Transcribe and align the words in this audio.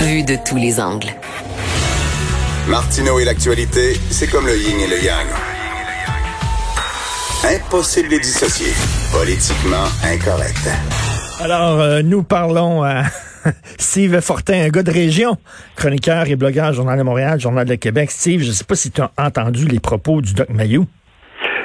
Vu 0.00 0.22
de 0.22 0.36
tous 0.48 0.56
les 0.56 0.80
angles. 0.80 1.08
Martineau 2.68 3.18
et 3.18 3.24
l'actualité, 3.24 3.94
c'est 4.10 4.28
comme 4.28 4.46
le 4.46 4.56
yin 4.56 4.78
et 4.78 4.86
le 4.86 5.02
yang. 5.04 5.26
Impossible 7.44 8.08
de 8.08 8.18
dissocier. 8.18 8.72
Politiquement 9.12 9.86
incorrect. 10.04 10.68
Alors, 11.40 11.80
euh, 11.80 12.02
nous 12.02 12.22
parlons 12.22 12.84
à 12.84 13.02
Steve 13.78 14.20
Fortin, 14.20 14.66
un 14.66 14.68
gars 14.68 14.84
de 14.84 14.92
région, 14.92 15.36
chroniqueur 15.74 16.28
et 16.28 16.36
blogueur, 16.36 16.72
Journal 16.72 16.96
de 16.96 17.02
Montréal, 17.02 17.40
Journal 17.40 17.66
de 17.66 17.74
Québec. 17.74 18.12
Steve, 18.12 18.42
je 18.42 18.48
ne 18.50 18.52
sais 18.52 18.64
pas 18.64 18.76
si 18.76 18.92
tu 18.92 19.00
as 19.00 19.10
entendu 19.18 19.66
les 19.66 19.80
propos 19.80 20.20
du 20.20 20.32
Doc 20.32 20.48
Mayou. 20.50 20.86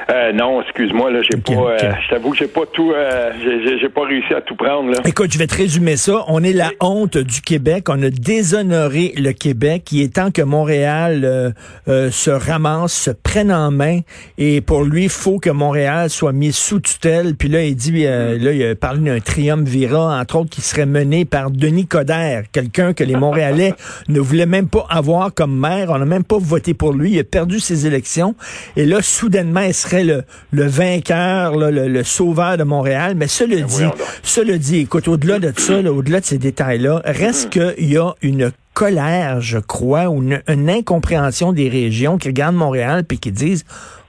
Euh, 0.10 0.34
non, 0.34 0.62
excuse-moi, 0.62 1.12
là, 1.12 1.22
j'ai 1.22 1.40
pas. 1.40 1.54
Euh, 1.54 1.78
je 2.04 2.10
t'avoue 2.10 2.32
que 2.32 2.38
j'ai 2.38 2.48
pas 2.48 2.66
tout. 2.72 2.92
Euh, 2.92 3.32
j'ai 3.80 3.90
pas 3.90 4.06
réussi 4.06 4.34
à 4.34 4.42
tout 4.42 4.56
prendre. 4.56 4.92
Là. 4.92 4.98
Écoute, 5.06 5.32
je 5.32 5.38
vais 5.38 5.48
te 5.48 5.56
résumer 5.56 5.96
ça. 5.96 6.26
On 6.28 6.44
est 6.44 6.54
la 6.54 6.72
honte 6.82 7.18
du 7.18 7.42
Québec. 7.42 7.88
On 7.90 8.02
a 8.04 8.10
déshonoré 8.10 9.14
le 9.16 9.32
Québec. 9.32 9.92
Il 9.92 10.02
est 10.02 10.16
temps 10.16 10.32
que 10.32 10.42
Montréal 10.42 11.54
se 11.88 12.30
ramasse, 12.32 12.94
se 12.94 13.11
prenne 13.11 13.52
en 13.52 13.71
main. 13.71 14.00
Et 14.38 14.61
pour 14.61 14.84
lui, 14.84 15.04
il 15.04 15.10
faut 15.10 15.39
que 15.39 15.50
Montréal 15.50 16.10
soit 16.10 16.33
mis 16.33 16.52
sous 16.52 16.80
tutelle. 16.80 17.36
Puis 17.36 17.50
là, 17.50 17.64
il 17.64 17.75
dit, 17.75 18.04
là, 18.04 18.36
il 18.36 18.64
a 18.66 18.75
parlé 18.75 19.00
d'un 19.10 19.20
triumvirat, 19.20 20.20
entre 20.20 20.38
autres, 20.38 20.50
qui 20.50 20.61
serait 20.61 20.86
mené 20.86 21.25
par 21.25 21.52
Denis 21.52 21.88
Coderre, 21.88 22.44
quelqu'un 22.52 22.94
que 22.94 23.04
les 23.04 23.16
Montréalais 23.16 23.74
ne 24.10 24.20
voulaient 24.20 24.46
même 24.46 24.68
pas 24.68 24.86
avoir 24.89 25.33
comme 25.33 25.58
maire. 25.58 25.89
On 25.89 25.97
n'a 25.97 26.06
même 26.06 26.24
pas 26.24 26.38
voté 26.39 26.74
pour 26.74 26.94
lui. 26.94 27.11
Il 27.11 27.20
a 27.20 27.24
perdu 27.24 27.60
ses 27.60 27.88
élections. 27.88 28.36
Et 28.75 28.86
là, 28.86 29.02
soudainement, 29.02 29.61
il 29.61 29.74
serait 29.74 29.93
le, 30.02 30.24
vainqueur, 30.52 31.56
le, 31.57 32.03
sauveur 32.03 32.58
de 32.58 32.64
Montréal. 32.64 33.14
Mais 33.16 33.28
cela 33.28 33.58
ben 33.58 33.66
dit, 33.66 33.83
cela 34.23 34.58
dit, 34.58 34.80
écoute, 34.80 35.08
au-delà 35.08 35.39
de 35.39 35.53
ça, 35.56 35.80
au-delà 35.80 36.19
de 36.19 36.25
ces 36.25 36.38
détails-là, 36.38 37.02
reste 37.06 37.56
mm-hmm. 37.56 37.75
qu'il 37.75 37.92
y 37.92 37.97
a 37.97 38.14
une 38.22 38.52
colère, 38.73 39.42
je 39.42 39.59
crois, 39.59 40.09
ou 40.09 40.22
une, 40.22 40.42
une, 40.47 40.69
incompréhension 40.69 41.53
des 41.53 41.69
régions 41.69 42.17
qui 42.17 42.30
regardent 42.30 42.55
Montréal 42.55 43.03
puis 43.03 43.19
qui 43.19 43.31
disent 43.31 43.66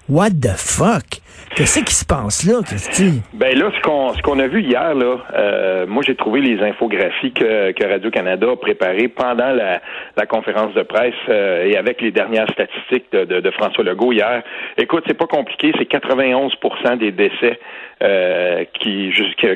What 0.08 0.30
the 0.42 0.54
fuck? 0.56 1.24
Qu'est-ce 1.56 1.80
qui 1.84 1.94
se 1.94 2.04
passe 2.04 2.44
là, 2.44 2.60
Christy? 2.62 3.22
Ben 3.32 3.56
là, 3.56 3.70
ce 3.74 3.80
qu'on 3.80 4.12
ce 4.12 4.20
qu'on 4.22 4.38
a 4.40 4.48
vu 4.48 4.60
hier, 4.60 4.94
là, 4.94 5.16
euh, 5.34 5.86
moi 5.86 6.02
j'ai 6.04 6.16
trouvé 6.16 6.40
les 6.40 6.60
infographies 6.60 7.32
que, 7.32 7.70
que 7.72 7.86
Radio-Canada 7.86 8.48
a 8.52 8.56
préparées 8.56 9.08
pendant 9.08 9.52
la, 9.52 9.80
la 10.16 10.26
conférence 10.26 10.74
de 10.74 10.82
presse 10.82 11.14
euh, 11.28 11.64
et 11.64 11.76
avec 11.76 12.02
les 12.02 12.10
dernières 12.10 12.50
statistiques 12.50 13.06
de, 13.12 13.24
de, 13.24 13.50
François 13.52 13.84
Legault 13.84 14.12
hier. 14.12 14.42
Écoute, 14.76 15.04
c'est 15.06 15.16
pas 15.16 15.26
compliqué, 15.26 15.72
c'est 15.78 15.86
91 15.86 16.52
des 16.98 17.12
décès 17.12 17.58
euh, 18.02 18.64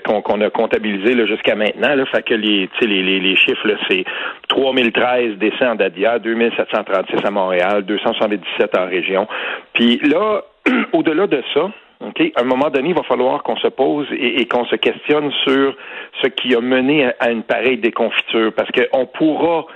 qu'on 0.05 0.41
a 0.41 0.51
comptabilisé 0.51 1.27
jusqu'à 1.27 1.57
maintenant. 1.57 1.95
Là, 1.95 2.07
fait 2.07 2.23
que 2.23 2.35
les, 2.35 2.71
les, 2.81 3.03
les, 3.03 3.21
les 3.21 3.37
chiffres, 3.37 3.67
c'est 3.91 4.05
3013 4.49 5.37
décès 5.39 5.67
en 5.67 5.75
date 5.75 5.95
d'hier, 5.95 6.21
2736 6.21 7.27
à 7.27 7.31
Montréal, 7.31 7.83
277 7.85 8.79
en 8.79 8.87
région. 8.87 9.27
Puis 9.75 9.99
là, 9.99 10.38
au-delà 10.93 11.27
de 11.27 11.43
ça, 11.55 11.71
Okay. 12.01 12.33
À 12.37 12.43
un 12.43 12.45
moment 12.45 12.71
donné, 12.71 12.91
il 12.91 12.95
va 12.95 13.03
falloir 13.03 13.43
qu'on 13.43 13.57
se 13.57 13.67
pose 13.67 14.07
et, 14.13 14.47
qu'on 14.47 14.65
se 14.67 14.77
questionne 14.77 15.33
sur 15.45 15.75
ce 16.23 16.29
qui 16.29 16.55
a 16.55 16.61
mené 16.61 17.11
à, 17.19 17.31
une 17.31 17.43
pareille 17.43 17.79
déconfiture, 17.79 18.53
parce 18.55 18.71
qu'on 18.71 19.07
pourra 19.07 19.67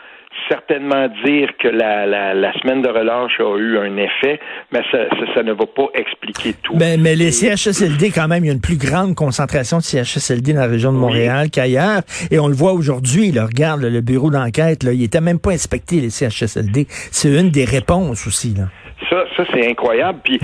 certainement 0.48 1.08
dire 1.24 1.50
que 1.58 1.68
la, 1.68 2.06
la, 2.06 2.32
la, 2.32 2.52
semaine 2.60 2.80
de 2.80 2.88
relâche 2.88 3.38
a 3.40 3.58
eu 3.58 3.76
un 3.76 3.96
effet, 3.96 4.40
mais 4.72 4.80
ça, 4.90 4.98
ça, 5.34 5.42
ne 5.42 5.52
va 5.52 5.66
pas 5.66 5.88
expliquer 5.94 6.54
tout. 6.62 6.76
Ben, 6.76 7.00
mais 7.00 7.16
les 7.16 7.32
CHSLD, 7.32 8.12
quand 8.12 8.28
même, 8.28 8.44
il 8.44 8.46
y 8.46 8.50
a 8.50 8.54
une 8.54 8.60
plus 8.60 8.78
grande 8.78 9.14
concentration 9.14 9.78
de 9.78 9.82
CHSLD 9.82 10.54
dans 10.54 10.60
la 10.60 10.68
région 10.68 10.92
de 10.92 10.98
Montréal 10.98 11.48
qu'ailleurs. 11.50 12.02
Et 12.30 12.38
on 12.38 12.48
le 12.48 12.54
voit 12.54 12.72
aujourd'hui, 12.72 13.32
regarde 13.38 13.82
le 13.82 14.00
bureau 14.00 14.30
d'enquête, 14.30 14.84
il 14.84 15.02
était 15.02 15.20
même 15.20 15.40
pas 15.40 15.50
inspecté, 15.50 15.96
les 15.96 16.10
CHSLD. 16.10 16.86
C'est 16.88 17.28
une 17.28 17.50
des 17.50 17.64
réponses 17.64 18.26
aussi. 18.26 18.54
Là. 18.54 18.64
Ça, 19.10 19.24
ça 19.36 19.44
c'est 19.52 19.68
incroyable. 19.68 20.20
Puis 20.22 20.38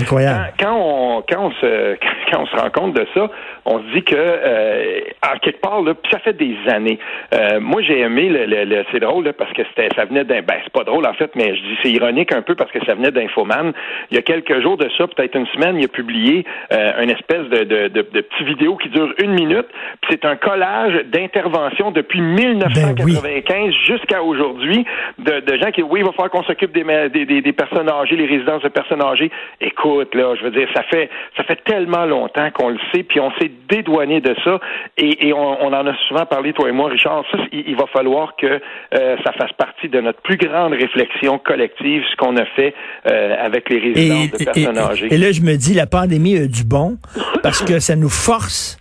Quand, 0.59 0.77
on 0.77 1.23
quand 1.29 1.47
on 1.47 1.51
se 1.53 1.97
quand 2.31 2.43
on 2.43 2.47
se 2.47 2.57
rend 2.57 2.71
compte 2.71 2.95
de 2.95 3.07
ça, 3.15 3.31
on 3.65 3.79
se 3.79 3.95
dit 3.95 4.03
que 4.03 4.15
euh, 4.17 5.01
en 5.23 5.39
quelque 5.39 5.61
part 5.61 5.83
là, 5.83 5.95
ça 6.11 6.19
fait 6.19 6.35
des 6.35 6.57
années. 6.69 6.99
Euh, 7.35 7.61
moi 7.61 7.83
j'ai 7.83 8.01
aimé 8.01 8.29
le, 8.29 8.65
le, 8.65 8.85
c'est 8.93 9.01
drôle 9.01 9.25
là, 9.25 9.33
parce 9.33 9.53
que 9.53 9.63
c'était 9.69 9.89
ça 9.97 10.05
venait 10.05 10.25
d'un 10.25 10.43
ben 10.43 10.57
c'est 10.65 10.73
pas 10.73 10.85
drôle 10.85 11.07
en 11.07 11.15
fait, 11.15 11.31
mais 11.35 11.57
je 11.57 11.63
dis 11.63 11.79
c'est 11.83 11.91
ironique 11.91 12.33
un 12.33 12.43
peu 12.43 12.55
parce 12.55 12.71
que 12.71 12.85
ça 12.85 12.95
venait 12.95 13.11
d'Infoman. 13.11 13.73
Il 14.11 14.17
y 14.17 14.19
a 14.19 14.23
quelques 14.23 14.61
jours 14.61 14.77
de 14.77 14.89
ça, 14.97 15.07
peut-être 15.07 15.37
une 15.37 15.47
semaine, 15.49 15.77
il 15.79 15.85
a 15.85 15.89
publié 15.89 16.45
euh, 16.73 17.03
une 17.03 17.11
espèce 17.11 17.49
de, 17.49 17.65
de, 17.65 17.89
de, 17.89 18.03
de 18.03 18.21
petit 18.21 18.45
vidéo 18.45 18.77
qui 18.77 18.89
dure 18.89 19.13
une 19.23 19.33
minute. 19.33 19.67
C'est 20.11 20.25
un 20.25 20.37
collage 20.37 21.05
d'interventions 21.07 21.91
depuis 21.91 22.21
1995 22.21 23.43
ben 23.43 23.73
jusqu'à 23.85 24.23
aujourd'hui 24.23 24.85
de, 25.19 25.41
de 25.41 25.57
gens 25.59 25.71
qui 25.71 25.83
oui 25.83 26.01
il 26.01 26.05
va 26.05 26.13
falloir 26.13 26.31
qu'on 26.31 26.45
s'occupe 26.45 26.73
des, 26.73 26.85
des, 27.11 27.41
des 27.41 27.53
personnes 27.53 27.89
âgées, 27.89 28.17
les 28.17 28.27
résidents 28.27 28.59
de 28.59 28.63
personnes 28.79 29.03
âgées. 29.03 29.31
Écoute, 29.61 30.15
là, 30.15 30.35
je 30.37 30.45
veux 30.45 30.51
dire, 30.51 30.69
ça 30.75 30.83
fait 30.85 31.11
ça 31.37 31.45
fait 31.45 31.59
tellement 31.65 32.05
longtemps 32.05 32.51
qu'on 32.53 32.69
le 32.69 32.79
sait, 32.93 33.03
puis 33.03 33.21
on 33.21 33.31
s'est 33.39 33.51
dédouané 33.69 34.21
de 34.21 34.35
ça, 34.45 34.61
et, 34.97 35.33
on, 35.33 35.73
en 35.73 35.87
a 35.87 35.95
souvent 36.09 36.27
parlé, 36.27 36.53
toi 36.53 36.69
et 36.69 36.73
moi, 36.73 36.89
Richard. 36.89 37.25
Ça, 37.33 37.39
il, 37.53 37.77
va 37.77 37.87
falloir 37.87 38.35
que 38.37 38.47
euh, 38.47 39.17
ça 39.25 39.33
fasse 39.33 39.53
partie 39.53 39.89
de 39.89 40.01
notre 40.01 40.21
plus 40.23 40.37
grande 40.37 40.73
réflexion 40.73 41.39
collective, 41.39 42.03
ce 42.11 42.17
qu'on 42.17 42.37
a 42.37 42.45
fait 42.45 42.75
euh, 43.07 43.35
avec 43.39 43.69
les 43.71 43.79
résidents 43.79 44.25
de 44.39 44.45
personnes 44.45 44.79
âgées. 44.79 45.09
Et 45.11 45.19
là, 45.19 45.33
je 45.33 45.43
me 45.43 45.57
dis, 45.57 45.75
la 45.75 45.87
pandémie 45.87 46.37
a 46.37 46.47
du 46.47 46.65
bon, 46.65 46.97
parce 47.43 47.63
que 47.63 47.79
ça 47.79 47.97
nous 47.97 48.09
force 48.09 48.79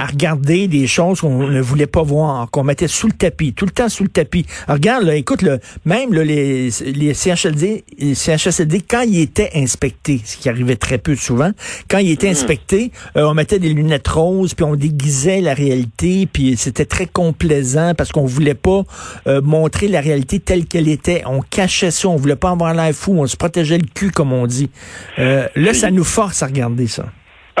à 0.00 0.06
regarder 0.06 0.66
des 0.66 0.86
choses 0.86 1.20
qu'on 1.20 1.46
ne 1.46 1.60
voulait 1.60 1.86
pas 1.86 2.02
voir, 2.02 2.50
qu'on 2.50 2.64
mettait 2.64 2.88
sous 2.88 3.06
le 3.06 3.12
tapis, 3.12 3.52
tout 3.52 3.66
le 3.66 3.70
temps 3.70 3.90
sous 3.90 4.02
le 4.02 4.08
tapis. 4.08 4.46
regarde, 4.66 5.04
là, 5.04 5.14
écoute, 5.14 5.42
là, 5.42 5.58
même 5.84 6.14
là, 6.14 6.24
les, 6.24 6.70
les, 6.86 7.12
CHSLD, 7.12 7.84
les 7.98 8.14
CHSLD, 8.14 8.80
quand 8.80 9.02
ils 9.02 9.20
étaient 9.20 9.50
inspectés, 9.54 10.22
ce 10.24 10.38
qui 10.38 10.48
arrivait 10.48 10.76
très 10.76 10.96
peu 10.96 11.14
souvent, 11.16 11.50
quand 11.90 11.98
ils 11.98 12.12
étaient 12.12 12.28
hmm. 12.28 12.32
inspectés, 12.32 12.92
euh, 13.18 13.24
on 13.24 13.34
mettait 13.34 13.58
des 13.58 13.74
lunettes 13.74 14.08
roses, 14.08 14.54
puis 14.54 14.64
on 14.64 14.74
déguisait 14.74 15.42
la 15.42 15.52
réalité, 15.52 16.26
puis 16.26 16.56
c'était 16.56 16.86
très 16.86 17.06
complaisant 17.06 17.92
parce 17.94 18.10
qu'on 18.10 18.24
voulait 18.24 18.54
pas 18.54 18.84
euh, 19.26 19.42
montrer 19.42 19.86
la 19.88 20.00
réalité 20.00 20.40
telle 20.40 20.64
qu'elle 20.64 20.88
était. 20.88 21.24
On 21.26 21.42
cachait 21.42 21.90
ça, 21.90 22.08
on 22.08 22.16
voulait 22.16 22.36
pas 22.36 22.52
avoir 22.52 22.72
l'air 22.72 22.94
fou, 22.94 23.16
on 23.18 23.26
se 23.26 23.36
protégeait 23.36 23.76
le 23.76 23.86
cul, 23.92 24.10
comme 24.10 24.32
on 24.32 24.46
dit. 24.46 24.70
Euh, 25.18 25.46
là, 25.56 25.74
ça 25.74 25.90
nous 25.90 26.04
force 26.04 26.42
à 26.42 26.46
regarder 26.46 26.86
ça. 26.86 27.04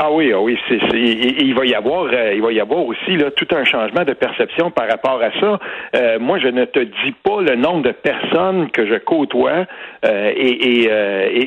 Ah 0.02 0.10
oui, 0.10 0.32
ah 0.34 0.40
oui, 0.40 0.58
c'est, 0.66 0.78
il 0.94 1.54
va 1.54 1.66
y 1.66 1.74
avoir, 1.74 2.06
euh, 2.10 2.32
il 2.34 2.40
va 2.40 2.50
y 2.52 2.58
avoir 2.58 2.86
aussi 2.86 3.18
là 3.18 3.30
tout 3.32 3.46
un 3.54 3.64
changement 3.64 4.02
de 4.02 4.14
perception 4.14 4.70
par 4.70 4.88
rapport 4.88 5.20
à 5.20 5.30
ça. 5.38 5.58
Euh, 5.94 6.18
moi, 6.18 6.38
je 6.38 6.48
ne 6.48 6.64
te 6.64 6.78
dis 6.78 7.14
pas 7.22 7.42
le 7.42 7.54
nombre 7.54 7.82
de 7.82 7.92
personnes 7.92 8.70
que 8.70 8.86
je 8.86 8.94
côtoie 8.94 9.66
euh, 10.06 10.32
et, 10.34 10.84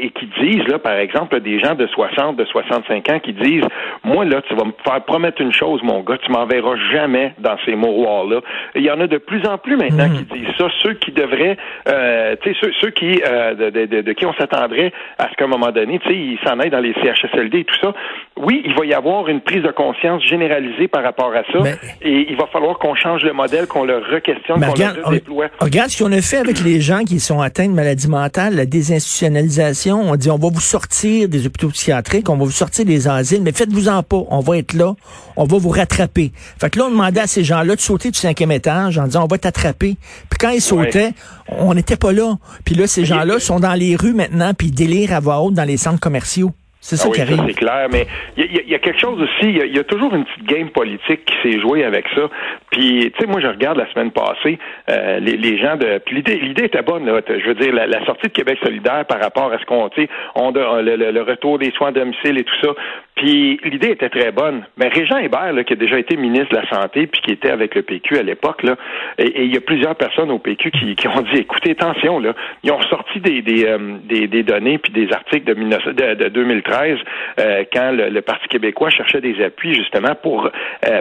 et, 0.06 0.10
qui 0.12 0.30
disent 0.40 0.68
là, 0.68 0.78
par 0.78 0.98
exemple, 0.98 1.40
des 1.40 1.60
gens 1.62 1.74
de 1.74 1.88
60, 1.88 2.36
de 2.36 2.46
65 2.46 3.10
ans 3.10 3.20
qui 3.22 3.34
disent, 3.34 3.66
moi 4.04 4.24
là, 4.24 4.44
tu 4.44 4.54
vas 4.54 4.66
me 4.66 4.74
faire 4.86 5.04
promettre 5.04 5.42
une 5.42 5.52
chose, 5.52 5.82
mon 5.82 6.02
gars, 6.02 6.20
tu 6.20 6.32
m'enverras 6.32 6.76
jamais 6.92 7.34
dans 7.40 7.58
ces 7.66 7.74
mouroirs 7.74 8.26
là. 8.26 8.42
Il 8.76 8.84
y 8.84 8.92
en 8.92 9.00
a 9.00 9.08
de 9.08 9.18
plus 9.18 9.42
en 9.48 9.58
plus 9.58 9.78
maintenant 9.78 10.10
qui 10.10 10.26
hmm. 10.26 10.38
disent 10.38 10.56
ça. 10.60 10.68
Ceux 10.84 10.94
qui 10.94 11.12
devraient, 11.12 11.58
tu 11.88 12.54
sais, 12.54 12.56
ceux, 12.62 12.72
ceux 12.82 12.92
qui 12.92 13.16
de, 13.16 13.70
de, 13.72 14.02
de, 14.02 14.14
qui 14.14 14.28
on 14.28 14.34
s'attendrait 14.34 14.94
à 15.18 15.28
ce 15.30 15.34
qu'à 15.38 15.46
un 15.46 15.48
moment 15.48 15.72
donné, 15.72 15.98
tu 15.98 16.10
sais, 16.10 16.16
ils 16.16 16.40
s'en 16.46 16.60
aillent 16.60 16.70
dans 16.70 16.80
les 16.80 16.94
CHSLD 16.94 17.62
et 17.62 17.64
tout 17.64 17.80
ça 17.82 17.94
oui, 18.44 18.62
il 18.66 18.74
va 18.76 18.86
y 18.86 18.94
avoir 18.94 19.28
une 19.28 19.42
prise 19.42 19.64
de 19.64 19.72
conscience 19.72 20.22
généralisée 20.24 20.88
par 20.88 21.04
rapport 21.04 21.32
à 21.34 21.44
ça. 21.52 21.70
et 22.02 22.26
il 22.30 22.36
va 22.36 22.48
falloir 22.48 22.78
qu'on 22.78 22.96
change 22.96 23.24
le 23.24 23.34
modèle, 23.34 23.68
qu'on 23.68 23.84
le 23.84 23.98
re-questionne, 23.98 24.60
qu'on 24.60 24.74
le 24.74 25.06
redéploie. 25.06 25.48
Regarde 25.60 25.90
ce 25.90 26.04
qu'on 26.04 26.12
a 26.12 26.22
fait 26.22 26.38
avec 26.38 26.62
les 26.62 26.82
gens 26.82 27.04
qui 27.04 27.20
sont 27.20 27.42
atteints 27.42 27.68
de 27.68 27.74
maladies 27.74 28.08
mentales, 28.08 28.56
la 28.56 28.66
désinstitutionnalisation. 28.66 30.02
On 30.02 30.16
dit, 30.16 30.30
on 30.30 30.38
va 30.38 30.50
vous 30.50 30.62
sortir 30.62 31.30
des 31.30 31.46
hôpitaux 31.46 31.70
psychiatriques, 31.70 32.30
on 32.30 32.38
va 32.38 32.46
vous 32.46 32.52
sortir 32.52 32.86
des 32.86 33.08
asiles, 33.08 33.42
mais 33.44 33.52
faites-vous-en 33.52 34.04
pas. 34.04 34.24
On 34.30 34.40
va 34.40 34.58
être 34.58 34.74
là, 34.74 34.94
on 35.36 35.46
va 35.46 35.58
vous 35.58 35.70
rattraper. 35.70 36.32
Fait 36.60 36.70
que 36.70 36.80
là, 36.80 36.86
on 36.86 36.92
demandait 36.92 37.22
à 37.22 37.28
ces 37.28 37.44
gens-là 37.44 37.76
de 37.76 37.82
sauter 37.82 38.12
du 38.12 38.20
cinquième 38.20 38.52
étage 38.52 38.98
en 38.98 39.06
disant, 39.06 39.24
on 39.24 39.28
va 39.28 39.38
t'attraper. 39.38 39.96
Puis 40.30 40.38
quand 40.40 40.50
ils 40.50 40.62
sautaient, 40.62 41.12
on 41.50 41.74
n'était 41.74 41.98
pas 41.98 42.12
là. 42.12 42.36
Puis 42.66 42.76
là, 42.76 42.88
ces 42.88 43.06
gens-là 43.06 43.40
sont 43.40 43.60
dans 43.60 43.74
les 43.74 43.96
rues 43.96 44.14
maintenant, 44.14 44.54
puis 44.54 44.68
ils 44.68 44.76
délirent 44.76 45.14
à 45.14 45.20
voix 45.20 45.40
haute 45.40 45.54
dans 45.54 45.64
les 45.64 45.78
centres 45.78 46.00
commerciaux. 46.00 46.52
C'est 46.84 46.98
ça 46.98 47.08
ah 47.10 47.16
qui 47.16 47.22
arrive. 47.22 47.40
c'est 47.48 47.54
clair, 47.54 47.88
mais 47.90 48.06
il 48.36 48.70
y, 48.70 48.76
a 48.76 48.80
quelque 48.80 49.00
chose 49.00 49.22
aussi, 49.22 49.48
il 49.48 49.74
y, 49.74 49.80
a 49.80 49.86
toujours 49.86 50.14
une 50.14 50.26
petite 50.26 50.46
game 50.46 50.70
politique 50.70 51.24
qui 51.24 51.36
s'est 51.42 51.60
jouée 51.62 51.86
avec 51.86 52.06
ça. 52.14 52.30
Puis, 52.72 53.10
tu 53.10 53.22
sais, 53.22 53.26
moi, 53.26 53.40
je 53.40 53.48
regarde 53.48 53.78
la 53.78 53.90
semaine 53.94 54.12
passée, 54.12 54.60
euh, 54.90 55.20
les, 55.20 55.58
gens 55.60 55.78
de... 55.78 56.02
Puis 56.06 56.18
l'idée, 56.18 56.36
l'idée 56.36 56.66
était 56.66 56.82
bonne, 56.82 57.06
là. 57.06 57.22
Je 57.26 57.48
veux 57.48 57.56
dire, 57.56 57.74
la, 57.74 58.06
sortie 58.06 58.28
de 58.28 58.34
Québec 58.34 58.60
solidaire 58.62 59.06
par 59.06 59.22
rapport 59.22 59.54
à 59.54 59.60
ce 59.60 59.66
qu'on, 59.66 59.88
tu 59.90 60.02
sais, 60.02 60.10
on, 60.36 60.52
le, 60.52 60.98
le, 61.10 61.22
retour 61.22 61.58
des 61.58 61.72
soins 61.72 61.88
à 61.88 61.92
domicile 61.94 62.38
et 62.38 62.44
tout 62.44 62.60
ça. 62.62 62.72
Puis 63.16 63.62
l'idée 63.64 63.92
était 63.92 64.10
très 64.10 64.34
bonne. 64.34 64.64
Mais 64.76 64.90
Régent 64.90 65.20
Hébert, 65.20 65.54
là, 65.54 65.64
qui 65.64 65.74
a 65.74 65.78
déjà 65.78 65.98
été 65.98 66.18
ministre 66.18 66.50
de 66.50 66.58
la 66.58 66.70
Santé, 66.70 67.08
puis 67.08 67.22
qui 67.22 67.32
était 67.32 67.52
avec 67.52 67.76
le 67.76 67.84
PQ 67.84 68.18
à 68.18 68.24
l'époque, 68.24 68.62
là, 68.62 68.76
et 69.20 69.46
il 69.46 69.54
y 69.54 69.58
a 69.58 69.62
plusieurs 69.62 69.96
personnes 69.96 70.32
au 70.32 70.40
PQ 70.40 70.72
qui, 70.72 70.96
qui, 70.96 71.08
ont 71.08 71.22
dit, 71.34 71.40
écoutez, 71.40 71.72
attention, 71.72 72.20
là, 72.20 72.34
ils 72.64 72.72
ont 72.72 72.82
sorti 72.90 73.22
des, 73.22 73.42
des, 73.42 73.66
euh, 73.66 73.78
des, 74.04 74.28
des 74.28 74.44
données 74.44 74.80
puis 74.80 74.92
des 74.92 75.14
articles 75.14 75.46
de, 75.46 75.54
de, 75.54 76.16
de 76.16 76.30
2013 76.30 76.73
2013, 76.74 77.68
quand 77.74 77.92
le, 77.92 78.22
Parti 78.22 78.48
québécois 78.48 78.90
cherchait 78.90 79.22
des 79.22 79.44
appuis 79.44 79.74
justement 79.76 80.16
pour 80.16 80.50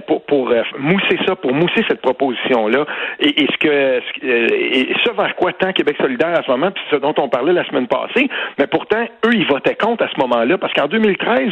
pour, 0.07 0.25
pour 0.25 0.53
mousser 0.79 1.19
ça, 1.27 1.37
pour 1.37 1.55
mousser 1.55 1.85
cette 1.89 2.01
proposition-là. 2.01 2.85
Et, 3.21 3.47
ce 3.53 3.59
que 3.59 4.01
et 4.23 4.95
ce 5.05 5.13
vers 5.13 5.37
quoi 5.37 5.53
tend 5.53 5.73
Québec 5.73 5.97
solidaire 6.01 6.39
à 6.39 6.43
ce 6.43 6.51
moment, 6.51 6.71
puis 6.71 6.83
ce 6.91 6.97
dont 6.97 7.15
on 7.19 7.29
parlait 7.29 7.53
la 7.53 7.65
semaine 7.65 7.87
passée, 7.87 8.29
mais 8.59 8.67
pourtant, 8.67 9.05
eux, 9.27 9.35
ils 9.35 9.47
votaient 9.47 9.75
contre 9.75 10.05
à 10.05 10.09
ce 10.09 10.21
moment-là, 10.21 10.59
parce 10.59 10.73
qu'en 10.73 10.87
2013, 10.87 11.51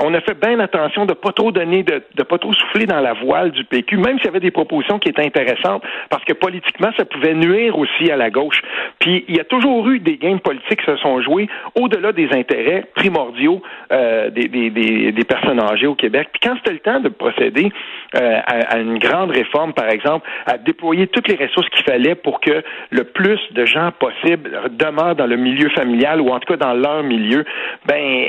on 0.00 0.12
a 0.14 0.20
fait 0.20 0.38
bien 0.40 0.58
attention 0.60 1.06
de 1.06 1.14
pas 1.14 1.32
trop 1.32 1.52
donner, 1.52 1.82
de, 1.82 2.02
de 2.14 2.22
pas 2.22 2.38
trop 2.38 2.52
souffler 2.52 2.86
dans 2.86 3.00
la 3.00 3.12
voile 3.14 3.50
du 3.50 3.64
PQ, 3.64 3.96
même 3.96 4.18
s'il 4.18 4.26
y 4.26 4.28
avait 4.28 4.40
des 4.40 4.50
propositions 4.50 4.98
qui 4.98 5.08
étaient 5.08 5.24
intéressantes, 5.24 5.82
parce 6.10 6.24
que 6.24 6.32
politiquement, 6.32 6.90
ça 6.96 7.04
pouvait 7.04 7.34
nuire 7.34 7.78
aussi 7.78 8.10
à 8.10 8.16
la 8.16 8.30
gauche. 8.30 8.60
Puis 8.98 9.24
il 9.28 9.36
y 9.36 9.40
a 9.40 9.44
toujours 9.44 9.88
eu 9.88 9.98
des 9.98 10.16
gains 10.16 10.38
politiques 10.38 10.80
qui 10.80 10.90
se 10.90 10.96
sont 10.96 11.20
joués 11.22 11.48
au-delà 11.74 12.12
des 12.12 12.28
intérêts 12.32 12.84
primordiaux 12.94 13.61
euh, 13.92 14.30
des, 14.30 14.48
des, 14.48 14.70
des, 14.70 15.12
des, 15.12 15.24
personnes 15.24 15.60
âgées 15.60 15.86
au 15.86 15.94
Québec. 15.94 16.28
Puis 16.32 16.40
quand 16.42 16.56
c'était 16.56 16.72
le 16.72 16.78
temps 16.78 17.00
de 17.00 17.08
procéder 17.08 17.72
euh, 18.16 18.38
à, 18.46 18.74
à, 18.74 18.78
une 18.78 18.98
grande 18.98 19.30
réforme, 19.30 19.72
par 19.72 19.88
exemple, 19.88 20.28
à 20.46 20.58
déployer 20.58 21.06
toutes 21.06 21.28
les 21.28 21.36
ressources 21.36 21.68
qu'il 21.70 21.84
fallait 21.84 22.14
pour 22.14 22.40
que 22.40 22.62
le 22.90 23.04
plus 23.04 23.40
de 23.52 23.64
gens 23.64 23.90
possible 23.92 24.50
demeurent 24.70 25.16
dans 25.16 25.26
le 25.26 25.36
milieu 25.36 25.68
familial 25.70 26.20
ou 26.20 26.30
en 26.30 26.40
tout 26.40 26.52
cas 26.52 26.56
dans 26.56 26.74
leur 26.74 27.02
milieu, 27.02 27.44
ben 27.86 28.26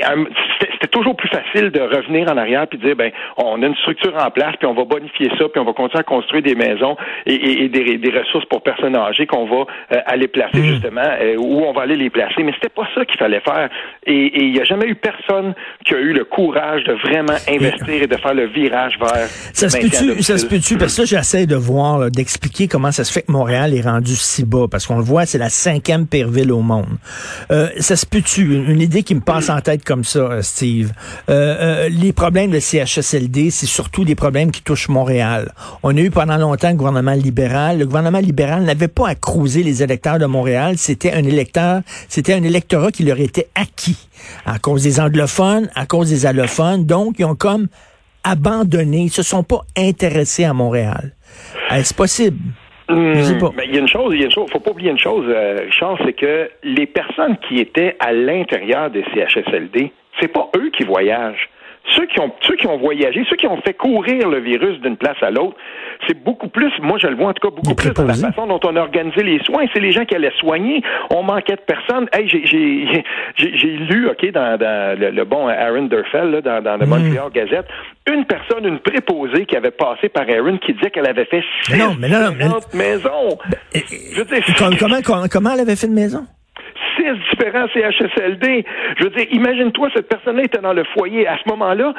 c'était 0.72 0.88
toujours 0.88 1.16
plus 1.16 1.28
facile 1.28 1.70
de 1.70 1.80
revenir 1.80 2.30
en 2.30 2.36
arrière 2.36 2.66
puis 2.66 2.78
de 2.78 2.86
dire 2.86 2.96
ben 2.96 3.10
on 3.36 3.62
a 3.62 3.66
une 3.66 3.76
structure 3.76 4.14
en 4.16 4.30
place 4.30 4.54
puis 4.58 4.66
on 4.66 4.74
va 4.74 4.84
bonifier 4.84 5.30
ça 5.38 5.48
puis 5.48 5.60
on 5.60 5.64
va 5.64 5.72
continuer 5.72 6.00
à 6.00 6.04
construire 6.04 6.42
des 6.42 6.54
maisons 6.54 6.96
et, 7.26 7.64
et, 7.64 7.68
des, 7.68 7.98
des, 7.98 8.18
ressources 8.18 8.44
pour 8.46 8.62
personnes 8.62 8.96
âgées 8.96 9.26
qu'on 9.26 9.46
va 9.46 9.64
euh, 9.92 10.00
aller 10.06 10.28
placer 10.28 10.58
mmh. 10.58 10.64
justement 10.64 11.02
où 11.38 11.64
on 11.64 11.72
va 11.72 11.82
aller 11.82 11.96
les 11.96 12.10
placer. 12.10 12.42
Mais 12.42 12.52
c'était 12.54 12.68
pas 12.68 12.88
ça 12.94 13.04
qu'il 13.04 13.18
fallait 13.18 13.40
faire. 13.40 13.68
Et 14.06 14.44
il 14.44 14.52
n'y 14.52 14.60
a 14.60 14.64
jamais 14.64 14.86
eu 14.86 14.94
personne 14.94 15.23
qui 15.84 15.94
a 15.94 15.98
eu 15.98 16.12
le 16.12 16.24
courage 16.24 16.84
de 16.84 16.92
vraiment 16.92 17.36
investir 17.48 18.02
et 18.02 18.06
de 18.06 18.16
faire 18.16 18.34
le 18.34 18.46
virage 18.46 18.98
vers. 18.98 19.28
Ça 19.52 19.68
se 19.68 19.78
peut-tu, 19.78 20.22
ça 20.22 20.38
se 20.38 20.46
peut-tu, 20.46 20.76
parce 20.76 20.96
que 20.96 21.04
j'essaie 21.04 21.46
de 21.46 21.56
voir, 21.56 22.10
d'expliquer 22.10 22.68
comment 22.68 22.92
ça 22.92 23.04
se 23.04 23.12
fait 23.12 23.22
que 23.22 23.32
Montréal 23.32 23.74
est 23.74 23.80
rendu 23.80 24.16
si 24.16 24.44
bas, 24.44 24.66
parce 24.70 24.86
qu'on 24.86 24.98
le 24.98 25.04
voit, 25.04 25.26
c'est 25.26 25.38
la 25.38 25.48
cinquième 25.48 26.06
pire 26.06 26.28
ville 26.28 26.52
au 26.52 26.60
monde. 26.60 26.86
Euh, 27.50 27.68
ça 27.78 27.96
se 27.96 28.06
peut-tu, 28.06 28.54
une 28.54 28.80
idée 28.80 29.02
qui 29.02 29.14
me 29.14 29.20
passe 29.20 29.50
en 29.50 29.60
tête 29.60 29.84
comme 29.84 30.04
ça, 30.04 30.18
euh, 30.18 30.42
Steve. 30.42 30.92
Euh, 31.28 31.88
les 31.88 32.12
problèmes 32.12 32.50
de 32.50 32.60
CHSLD, 32.60 33.50
c'est 33.50 33.66
surtout 33.66 34.04
des 34.04 34.14
problèmes 34.14 34.50
qui 34.50 34.62
touchent 34.62 34.88
Montréal. 34.88 35.52
On 35.82 35.96
a 35.96 36.00
eu 36.00 36.10
pendant 36.10 36.36
longtemps 36.36 36.68
un 36.68 36.74
gouvernement 36.74 37.12
libéral. 37.12 37.78
Le 37.78 37.86
gouvernement 37.86 38.18
libéral 38.18 38.62
n'avait 38.62 38.88
pas 38.88 39.08
à 39.08 39.14
cruiser 39.14 39.62
les 39.62 39.82
électeurs 39.82 40.18
de 40.18 40.26
Montréal. 40.26 40.74
C'était 40.78 41.12
un 41.12 41.24
électeur, 41.24 41.80
c'était 42.08 42.34
un 42.34 42.42
électorat 42.42 42.90
qui 42.90 43.04
leur 43.04 43.20
était 43.20 43.48
acquis 43.54 44.08
à 44.46 44.58
cause 44.58 44.82
des 44.82 45.00
anglophones, 45.14 45.68
à 45.74 45.86
cause 45.86 46.10
des 46.10 46.26
allophones. 46.26 46.84
Donc, 46.86 47.16
ils 47.18 47.24
ont 47.24 47.36
comme 47.36 47.68
abandonné, 48.24 49.02
ils 49.02 49.10
se 49.10 49.22
sont 49.22 49.44
pas 49.44 49.60
intéressés 49.76 50.44
à 50.44 50.52
Montréal. 50.52 51.12
Est-ce 51.70 51.94
possible? 51.94 52.38
Hmm, 52.88 53.14
il 53.64 53.74
y 53.74 53.78
a 53.78 53.80
une 53.80 53.88
chose, 53.88 54.12
il 54.12 54.20
y 54.20 54.22
a 54.22 54.26
une 54.26 54.32
chose, 54.32 54.50
faut 54.52 54.60
pas 54.60 54.72
oublier 54.72 54.90
une 54.90 54.98
chose, 54.98 55.24
euh, 55.26 55.60
Richard, 55.64 55.96
c'est 56.04 56.12
que 56.12 56.50
les 56.62 56.86
personnes 56.86 57.38
qui 57.48 57.58
étaient 57.58 57.96
à 57.98 58.12
l'intérieur 58.12 58.90
des 58.90 59.02
CHSLD, 59.14 59.90
c'est 60.20 60.28
pas 60.28 60.50
eux 60.56 60.70
qui 60.76 60.84
voyagent. 60.84 61.48
Ceux 61.92 62.06
qui 62.06 62.18
ont 62.20 62.32
ceux 62.42 62.56
qui 62.56 62.66
ont 62.66 62.78
voyagé, 62.78 63.24
ceux 63.28 63.36
qui 63.36 63.46
ont 63.46 63.60
fait 63.62 63.74
courir 63.74 64.28
le 64.28 64.40
virus 64.40 64.80
d'une 64.80 64.96
place 64.96 65.16
à 65.22 65.30
l'autre, 65.30 65.56
c'est 66.06 66.22
beaucoup 66.22 66.48
plus, 66.48 66.72
moi 66.80 66.98
je 67.00 67.06
le 67.06 67.16
vois 67.16 67.28
en 67.28 67.32
tout 67.32 67.48
cas 67.48 67.54
beaucoup 67.54 67.74
plus 67.74 67.92
dans 67.92 68.04
la 68.04 68.14
façon 68.14 68.46
dont 68.46 68.60
on 68.64 68.76
a 68.76 68.80
organisé 68.80 69.22
les 69.22 69.42
soins. 69.44 69.64
C'est 69.72 69.80
les 69.80 69.92
gens 69.92 70.04
qui 70.04 70.14
allaient 70.14 70.32
soigner. 70.38 70.82
On 71.10 71.22
manquait 71.22 71.56
de 71.56 71.60
personnes. 71.60 72.08
Hey, 72.12 72.28
j'ai 72.28 72.38
lu, 73.38 74.08
OK, 74.08 74.30
dans, 74.32 74.58
le, 74.58 75.24
bon 75.24 75.48
Aaron 75.48 75.84
Durfell, 75.84 76.30
là, 76.30 76.40
dans, 76.40 76.62
dans 76.62 76.76
le 76.76 76.86
mm. 76.86 76.88
Montreal 76.88 77.30
Gazette, 77.32 77.66
une 78.10 78.24
personne, 78.24 78.66
une 78.66 78.80
préposée 78.80 79.46
qui 79.46 79.56
avait 79.56 79.70
passé 79.70 80.08
par 80.08 80.24
Aaron 80.28 80.58
qui 80.58 80.74
disait 80.74 80.90
qu'elle 80.90 81.08
avait 81.08 81.26
fait 81.26 81.42
six 81.62 81.78
non, 81.78 81.94
mais 81.98 82.08
non, 82.08 82.32
maisons. 82.72 83.38
comment, 84.78 85.28
comment 85.30 85.50
elle 85.54 85.60
avait 85.60 85.76
fait 85.76 85.86
une 85.86 85.94
maison? 85.94 86.26
Différents 87.30 87.66
CHSLD. 87.72 88.64
Je 88.98 89.04
veux 89.04 89.10
dire, 89.10 89.26
imagine-toi, 89.30 89.88
cette 89.94 90.08
personne-là 90.08 90.44
était 90.44 90.60
dans 90.60 90.72
le 90.72 90.84
foyer. 90.94 91.26
À 91.26 91.36
ce 91.42 91.48
moment-là, 91.50 91.94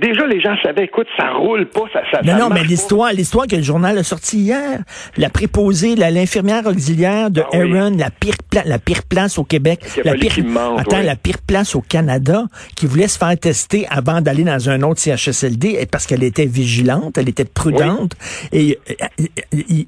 déjà, 0.00 0.26
les 0.26 0.40
gens 0.40 0.56
savaient, 0.62 0.84
écoute, 0.84 1.06
ça 1.18 1.30
roule 1.30 1.66
pas, 1.66 1.84
ça, 1.92 2.02
ça, 2.12 2.20
non, 2.22 2.38
non, 2.38 2.48
mais 2.54 2.62
l'histoire, 2.62 3.12
l'histoire 3.12 3.46
que 3.46 3.56
le 3.56 3.62
journal 3.62 3.98
a 3.98 4.02
sorti 4.02 4.38
hier, 4.38 4.80
la 5.16 5.30
préposée, 5.30 5.94
l'infirmière 5.96 6.66
auxiliaire 6.66 7.30
de 7.30 7.42
ah 7.52 7.56
Aaron, 7.56 7.96
la 7.96 8.10
pire, 8.10 8.34
la 8.64 8.78
pire 8.78 9.02
place 9.08 9.38
au 9.38 9.44
Québec, 9.44 9.80
la 10.04 10.14
pire, 10.14 10.32
attends, 10.78 11.02
la 11.02 11.16
pire 11.16 11.38
place 11.46 11.74
au 11.74 11.80
Canada, 11.80 12.44
qui 12.76 12.86
voulait 12.86 13.08
se 13.08 13.18
faire 13.18 13.36
tester 13.38 13.86
avant 13.88 14.20
d'aller 14.20 14.44
dans 14.44 14.70
un 14.70 14.82
autre 14.82 15.00
CHSLD 15.00 15.86
parce 15.90 16.06
qu'elle 16.06 16.22
était 16.22 16.46
vigilante, 16.46 17.18
elle 17.18 17.28
était 17.28 17.44
prudente. 17.44 18.12
Et 18.52 18.78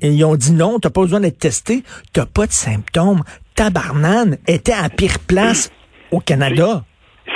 ils 0.03 0.25
ont 0.25 0.37
dit 0.37 0.53
non, 0.53 0.79
t'as 0.79 0.91
pas 0.91 1.03
besoin 1.03 1.21
d'être 1.21 1.39
testé, 1.39 1.83
t'as 2.13 2.27
pas 2.27 2.47
de 2.47 2.53
symptômes 2.53 3.23
tabarnane 3.59 4.39
était 4.47 4.73
à 4.73 4.89
pire 4.89 5.19
place 5.27 5.69
au 6.13 6.21
Canada. 6.21 6.85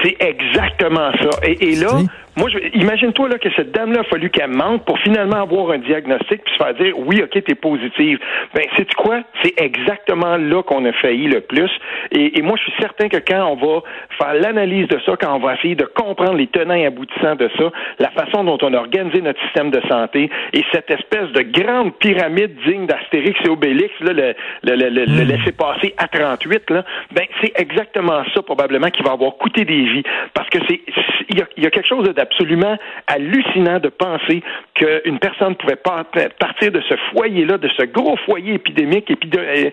C'est 0.04 0.16
exactement 0.20 1.10
ça. 1.20 1.40
Et, 1.42 1.74
là, 1.74 1.98
moi, 2.36 2.48
imagine-toi 2.74 3.28
là 3.28 3.38
que 3.38 3.50
cette 3.56 3.72
dame-là 3.72 4.00
a 4.00 4.04
fallu 4.04 4.30
qu'elle 4.30 4.50
mente 4.50 4.84
pour 4.86 4.98
finalement 5.00 5.42
avoir 5.42 5.70
un 5.72 5.78
diagnostic 5.78 6.42
puis 6.44 6.54
se 6.54 6.62
faire 6.62 6.74
dire 6.74 6.98
oui, 6.98 7.22
ok, 7.22 7.44
t'es 7.44 7.54
positive. 7.54 8.18
Ben, 8.54 8.64
c'est 8.76 8.92
quoi? 8.94 9.20
C'est 9.42 9.60
exactement 9.60 10.38
là 10.38 10.62
qu'on 10.62 10.84
a 10.86 10.92
failli 10.92 11.26
le 11.26 11.40
plus. 11.40 11.70
Et, 12.10 12.40
moi, 12.42 12.56
je 12.56 12.70
suis 12.70 12.80
certain 12.80 13.08
que 13.08 13.18
quand 13.18 13.44
on 13.44 13.56
va 13.56 13.82
faire 14.18 14.34
l'analyse 14.34 14.88
de 14.88 14.98
ça, 15.04 15.14
quand 15.20 15.34
on 15.34 15.40
va 15.40 15.54
essayer 15.54 15.74
de 15.74 15.84
comprendre 15.84 16.34
les 16.34 16.46
tenants 16.46 16.74
et 16.74 16.86
aboutissants 16.86 17.36
de 17.36 17.50
ça, 17.58 17.70
la 17.98 18.10
façon 18.10 18.44
dont 18.44 18.58
on 18.62 18.72
a 18.72 18.78
organisé 18.78 19.20
notre 19.20 19.40
système 19.42 19.70
de 19.70 19.80
santé 19.88 20.30
et 20.54 20.64
cette 20.72 20.90
espèce 20.90 21.30
de 21.32 21.42
grande 21.42 21.94
pyramide 21.98 22.56
digne 22.66 22.86
d'Astérix 22.86 23.38
et 23.44 23.48
Obélix, 23.48 23.92
là, 24.00 24.12
le, 24.12 24.34
le, 24.62 24.74
le, 24.74 24.88
le 24.88 25.06
hmm. 25.06 25.28
laisser 25.28 25.52
passer 25.52 25.94
à 25.98 26.08
38, 26.08 26.70
là, 26.70 26.84
ben 27.12 27.24
c'est 27.42 27.52
exactement 27.56 28.22
ça 28.34 28.42
probablement 28.42 28.88
qui 28.88 29.02
va 29.02 29.12
avoir 29.12 29.36
coûté 29.36 29.64
des 29.64 29.84
vies, 29.84 30.02
parce 30.34 30.48
que 30.48 30.58
c'est 30.68 30.80
il 31.28 31.38
y 31.38 31.42
a, 31.42 31.46
y 31.56 31.66
a 31.66 31.70
quelque 31.70 31.88
chose 31.88 32.04
de 32.04 32.12
absolument 32.22 32.76
hallucinant 33.06 33.78
de 33.78 33.88
penser 33.88 34.42
qu'une 34.74 35.18
personne 35.18 35.54
pouvait 35.56 35.76
partir 35.76 36.72
de 36.72 36.80
ce 36.88 36.94
foyer-là, 37.12 37.58
de 37.58 37.68
ce 37.76 37.84
gros 37.84 38.16
foyer 38.24 38.54
épidémique, 38.54 39.10
euh, 39.10 39.70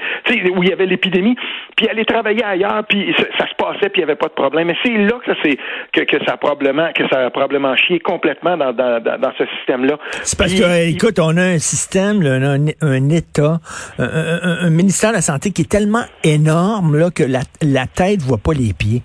où 0.56 0.64
il 0.64 0.70
y 0.70 0.74
avait 0.74 0.86
l'épidémie, 0.86 1.36
puis 1.76 1.88
aller 1.88 2.06
travailler 2.06 2.44
ailleurs, 2.44 2.84
puis 2.88 3.14
ça, 3.38 3.48
se 3.48 3.56
passait, 3.56 3.90
puis 3.90 4.02
il 4.02 4.06
n'y 4.06 4.12
avait 4.12 4.16
pas 4.16 4.28
de 4.28 4.34
problème. 4.34 4.68
Mais 4.68 4.76
c'est 4.84 4.90
là 4.90 5.14
que, 5.26 5.32
c'est, 5.44 5.58
que, 6.06 6.26
ça 6.26 6.34
a 6.34 6.38
probablement, 6.38 6.92
que 6.94 7.08
ça 7.10 7.26
a 7.26 7.30
probablement 7.30 7.76
chié 7.76 8.00
complètement 8.00 8.58
dans, 8.58 8.74
dans, 8.74 9.34
ce 9.38 9.46
système-là. 9.58 9.98
C'est 10.24 10.38
parce 10.38 10.54
que, 10.54 10.90
écoute, 10.90 11.20
on 11.20 11.38
a 11.38 11.44
un 11.44 11.60
système, 11.60 12.22
un, 12.22 13.10
État, 13.10 13.60
un, 13.98 14.70
ministère 14.70 15.12
de 15.12 15.16
la 15.16 15.22
Santé 15.22 15.52
qui 15.52 15.64
est 15.64 15.70
tellement 15.70 16.04
énorme 16.24 16.98
là, 16.98 17.10
que 17.12 17.24
la, 17.24 17.42
la 17.62 17.86
tête 17.88 18.22
voit 18.22 18.38
pas 18.38 18.54
les 18.54 18.74
pieds. 18.74 19.02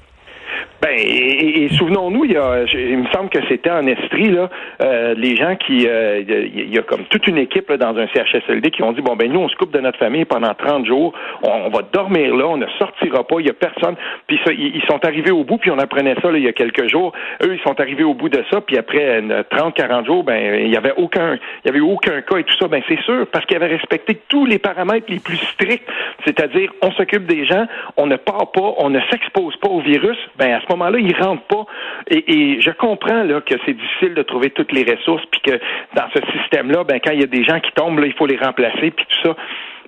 Ben, 0.85 0.99
et, 0.99 1.71
souvenons-nous, 1.79 2.26
il, 2.26 2.33
y 2.33 2.37
a, 2.37 2.64
il 2.75 2.99
me 2.99 3.07
semble 3.07 3.31
que 3.31 3.38
c'était 3.49 3.71
en 3.71 3.87
Estrie, 3.87 4.31
là, 4.31 4.50
euh, 4.83 5.14
les 5.17 5.35
gens 5.35 5.57
qui, 5.57 5.87
euh, 5.88 6.21
il 6.29 6.75
y 6.75 6.79
a 6.79 6.83
comme 6.83 7.05
toute 7.05 7.26
une 7.26 7.38
équipe 7.38 7.71
là, 7.71 7.79
dans 7.79 7.97
un 7.97 8.07
CHSLD 8.09 8.71
qui 8.71 8.83
ont 8.83 8.93
dit, 8.93 9.00
bon, 9.00 9.17
ben 9.17 9.33
nous, 9.33 9.41
on 9.41 9.49
se 9.49 9.57
coupe 9.57 9.73
de 9.73 9.81
notre 9.81 9.99
famille 9.99 10.26
pendant 10.26 10.53
30 10.53 10.85
jours, 10.85 11.14
on, 11.43 11.71
va 11.71 11.81
dormir 11.91 12.37
là, 12.37 12.49
on 12.49 12.59
ne 12.59 12.67
sortira 12.79 13.25
pas, 13.25 13.37
il 13.38 13.47
y 13.47 13.50
a 13.50 13.55
personne. 13.55 13.97
Puis 14.26 14.38
ça, 14.45 14.53
ils, 14.53 14.83
sont 14.87 15.03
arrivés 15.07 15.31
au 15.31 15.43
bout, 15.43 15.57
puis 15.57 15.71
on 15.71 15.79
apprenait 15.79 16.17
ça 16.21 16.31
là, 16.31 16.37
il 16.37 16.45
y 16.45 16.49
a 16.49 16.53
quelques 16.53 16.91
jours. 16.91 17.14
Eux, 17.43 17.55
ils 17.55 17.62
sont 17.62 17.81
arrivés 17.81 18.05
au 18.05 18.12
bout 18.12 18.29
de 18.29 18.45
ça, 18.53 18.61
puis 18.61 18.76
après 18.76 19.23
30, 19.49 19.75
40 19.75 20.05
jours, 20.05 20.23
ben 20.23 20.67
il 20.67 20.71
y 20.71 20.76
avait 20.76 20.93
aucun, 20.99 21.38
il 21.64 21.67
y 21.67 21.71
avait 21.71 21.81
aucun 21.81 22.21
cas 22.21 22.37
et 22.37 22.45
tout 22.45 22.57
ça. 22.61 22.69
Ben 22.69 22.83
c'est 22.87 23.00
sûr, 23.05 23.26
parce 23.33 23.47
qu'ils 23.47 23.57
avaient 23.57 23.75
respecté 23.75 24.19
tous 24.29 24.45
les 24.45 24.59
paramètres 24.59 25.07
les 25.09 25.21
plus 25.21 25.38
stricts, 25.38 25.88
c'est-à-dire 26.26 26.71
on 26.83 26.93
s'occupe 26.93 27.25
des 27.25 27.47
gens, 27.47 27.64
on 27.97 28.07
ne 28.07 28.17
part 28.17 28.53
pas, 28.53 28.75
on 28.76 28.91
ne 28.91 29.00
s'expose 29.11 29.57
pas 29.57 29.69
au 29.69 29.81
virus. 29.81 30.19
Ben 30.37 30.53
à 30.53 30.61
ce 30.61 30.74
moment-là, 30.76 30.99
ils 30.99 31.16
rentrent 31.16 31.47
pas. 31.47 31.66
Et, 32.09 32.61
je 32.61 32.71
comprends 32.71 33.23
là, 33.23 33.40
que 33.40 33.54
c'est 33.64 33.75
difficile 33.75 34.14
de 34.14 34.23
trouver 34.23 34.50
toutes 34.50 34.73
les 34.73 34.85
ressources, 34.85 35.25
puis 35.31 35.40
que 35.40 35.61
dans 35.95 36.09
ce 36.14 36.21
système-là, 36.38 36.85
ben, 36.85 37.00
quand 37.04 37.12
il 37.12 37.21
y 37.21 37.25
a 37.25 37.26
des 37.26 37.45
gens 37.45 37.61
qui 37.61 37.73
tombent, 37.73 37.99
là, 37.99 38.07
il 38.07 38.14
faut 38.14 38.26
les 38.26 38.37
remplacer, 38.37 38.90
puis 38.90 39.07
tout 39.09 39.28
ça. 39.28 39.37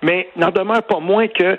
Mais 0.02 0.28
n'en 0.36 0.50
demeure 0.50 0.82
pas 0.82 1.00
moins 1.00 1.28
que 1.28 1.56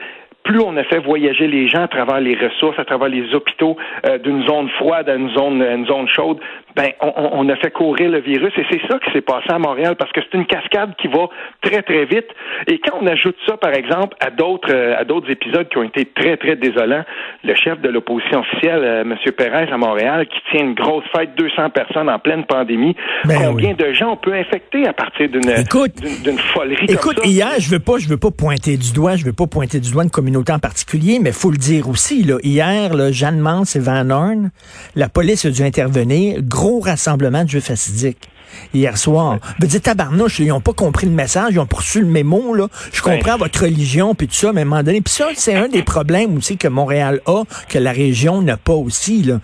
plus 0.48 0.62
on 0.62 0.77
a 0.77 0.84
fait 0.86 1.00
voyager 1.00 1.48
les 1.48 1.67
gens 1.67 1.84
à 1.84 1.88
travers 1.88 2.22
les 2.22 2.36
ressources, 2.36 2.79
à 2.79 2.86
travers 2.86 3.10
les 3.10 3.36
hôpitaux, 3.36 3.75
euh, 4.05 4.17
d'une 4.17 4.48
zone 4.48 4.69
froide 4.77 5.10
à 5.10 5.15
une 5.15 5.29
zone, 5.31 5.62
une 5.62 5.86
zone 5.86 6.07
chaude, 6.07 6.39
ben 6.77 6.91
on, 7.01 7.29
on, 7.34 7.50
a 7.50 7.55
fait 7.55 7.72
courir 7.72 8.10
le 8.12 8.19
virus 8.19 8.53
et 8.55 8.65
c'est 8.69 8.81
ça 8.88 9.00
qui 9.00 9.12
s'est 9.12 9.22
passé 9.22 9.48
à 9.50 9.57
Montréal 9.57 9.96
parce 9.98 10.12
que 10.12 10.22
c'est 10.22 10.38
une 10.38 10.46
cascade 10.46 10.91
qui 11.01 11.07
va 11.07 11.27
très 11.62 11.81
très 11.81 12.05
vite. 12.05 12.27
Et 12.67 12.79
quand 12.79 13.00
on 13.01 13.07
ajoute 13.07 13.36
ça, 13.48 13.57
par 13.57 13.74
exemple, 13.74 14.15
à 14.19 14.29
d'autres 14.29 14.74
à 14.74 15.03
d'autres 15.03 15.29
épisodes 15.31 15.67
qui 15.69 15.77
ont 15.79 15.84
été 15.84 16.05
très 16.05 16.38
très 16.38 16.55
désolants, 16.55 17.03
le 17.43 17.55
chef 17.55 17.81
de 17.81 17.89
l'opposition 17.89 18.41
officielle, 18.41 18.84
M. 19.01 19.15
Pérez 19.36 19.72
à 19.72 19.77
Montréal, 19.77 20.27
qui 20.27 20.39
tient 20.51 20.65
une 20.65 20.75
grosse 20.75 21.03
fête, 21.15 21.31
200 21.36 21.72
personnes 21.72 22.10
en 22.10 22.19
pleine 22.19 22.46
pandémie, 22.46 22.96
ben 23.25 23.39
combien 23.48 23.74
de 23.74 23.93
gens 23.93 24.12
on 24.12 24.17
peut 24.17 24.34
infecter 24.34 24.88
à 24.88 24.93
partir 24.93 25.29
d'une 25.29 25.41
d'une 25.41 26.38
folerie 26.53 26.86
écoute, 26.89 27.15
comme 27.15 27.24
ça? 27.24 27.29
hier, 27.29 27.60
je 27.60 27.72
veux 27.72 27.79
pas 27.79 27.98
je 27.98 28.07
veux 28.07 28.17
pas 28.17 28.31
pointer 28.31 28.77
du 28.77 28.93
doigt, 28.93 29.15
je 29.15 29.25
veux 29.25 29.34
pas 29.34 29.48
pointer 29.48 29.79
du 29.79 29.91
doigt 29.91 30.03
une 30.03 30.12
communauté 30.12 30.51
en 30.53 30.60
particulier, 30.60 31.19
mais 31.22 31.31
faut 31.31 31.51
le 31.51 31.57
dire 31.57 31.89
aussi 31.89 32.24
là, 32.24 32.38
hier, 32.43 32.93
là, 32.93 33.12
Jeanne 33.12 33.39
Mans 33.39 33.63
et 33.63 33.79
Van 33.79 34.10
Horn, 34.10 34.51
la 34.96 35.10
police 35.10 35.46
a 35.46 35.50
dû 35.50 35.63
intervenir, 35.63 36.41
gros 36.43 36.66
rassemblement 36.81 37.43
de 37.43 37.50
juifs 37.50 37.71
assidiques 37.71 38.29
hier 38.74 38.97
soir. 38.97 39.39
Vous 39.59 39.67
dites 39.67 39.83
tabarnouche, 39.83 40.39
ils 40.39 40.47
n'ont 40.47 40.62
pas 40.62 40.74
compris 40.74 41.05
le 41.05 41.12
message, 41.13 41.50
ils 41.51 41.59
ont 41.59 41.65
poursu 41.65 42.01
le 42.01 42.07
mémo, 42.07 42.53
là. 42.53 42.67
Je 42.91 43.01
comprends 43.01 43.38
votre 43.38 43.63
religion, 43.63 44.15
puis 44.15 44.27
tout 44.27 44.36
ça, 44.36 44.53
mais 44.53 44.62
à 44.62 44.63
un 44.63 44.65
moment 44.65 44.83
donné, 44.83 45.01
puis 45.01 45.13
ça, 45.13 45.27
c'est 45.36 45.55
un 45.55 45.67
des 45.67 45.83
problèmes 45.83 46.38
aussi 46.38 46.57
que 46.57 46.67
Montréal 46.67 47.21
a, 47.25 47.43
que 47.69 47.77
la 47.77 47.91
région 47.91 48.41
n'a 48.41 48.57
pas 48.57 48.74
aussi, 48.74 49.24
là. 49.24 49.39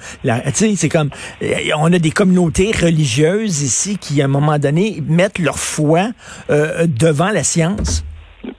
Tu 0.46 0.52
sais, 0.54 0.74
c'est 0.76 0.90
comme, 0.90 1.10
euh, 1.42 1.56
on 1.78 1.92
a 1.92 2.00
des 2.00 2.12
communautés 2.12 2.72
religieuses 2.72 3.62
ici 3.62 3.98
qui, 3.98 4.22
à 4.22 4.26
un 4.26 4.30
moment 4.30 4.60
donné, 4.60 5.04
mettent 5.08 5.40
leur 5.40 5.60
foi 5.60 6.10
euh, 6.50 6.88
devant 6.88 7.30
la 7.30 7.44
science. 7.44 8.04